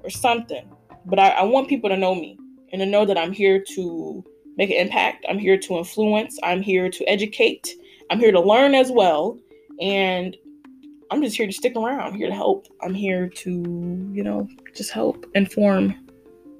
or 0.04 0.10
something. 0.10 0.70
But 1.06 1.20
I, 1.20 1.30
I 1.30 1.44
want 1.44 1.68
people 1.68 1.90
to 1.90 1.98
know 1.98 2.16
me 2.16 2.38
and 2.72 2.80
to 2.80 2.86
know 2.86 3.06
that 3.06 3.18
I'm 3.18 3.32
here 3.32 3.64
to 3.76 4.24
make 4.58 4.70
an 4.70 4.78
impact. 4.78 5.26
I'm 5.28 5.40
here 5.40 5.58
to 5.58 5.78
influence. 5.78 6.38
I'm 6.44 6.62
here 6.62 6.90
to 6.90 7.04
educate. 7.06 7.74
I'm 8.10 8.20
here 8.20 8.32
to 8.32 8.40
learn 8.40 8.76
as 8.76 8.92
well. 8.92 9.38
And 9.82 10.38
I'm 11.12 11.22
just 11.22 11.36
here 11.36 11.48
to 11.48 11.54
stick 11.54 11.76
around, 11.76 12.00
I'm 12.02 12.16
here 12.16 12.28
to 12.28 12.34
help. 12.34 12.68
I'm 12.82 12.94
here 12.94 13.30
to, 13.30 13.52
you 14.12 14.24
know, 14.24 14.48
just 14.76 14.92
help, 14.92 15.26
inform, 15.36 15.96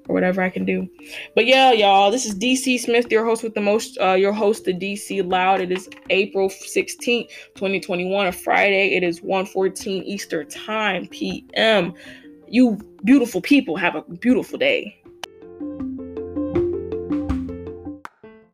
or 0.08 0.14
whatever 0.14 0.42
I 0.42 0.50
can 0.50 0.64
do. 0.64 0.88
But 1.34 1.46
yeah, 1.46 1.72
y'all, 1.72 2.10
this 2.10 2.26
is 2.26 2.34
DC 2.34 2.80
Smith, 2.80 3.10
your 3.10 3.24
host 3.24 3.42
with 3.42 3.54
the 3.54 3.60
most, 3.60 3.98
uh, 4.00 4.14
your 4.14 4.32
host 4.32 4.68
of 4.68 4.76
DC 4.76 5.28
Loud. 5.28 5.60
It 5.60 5.72
is 5.72 5.88
April 6.10 6.48
16th, 6.48 7.28
2021, 7.54 8.26
a 8.26 8.32
Friday. 8.32 8.94
It 8.94 9.02
is 9.02 9.20
1:14 9.20 10.02
Eastern 10.04 10.48
Time, 10.48 11.06
PM. 11.08 11.94
You 12.48 12.78
beautiful 13.04 13.40
people 13.40 13.76
have 13.76 13.94
a 13.94 14.02
beautiful 14.02 14.58
day. 14.58 14.96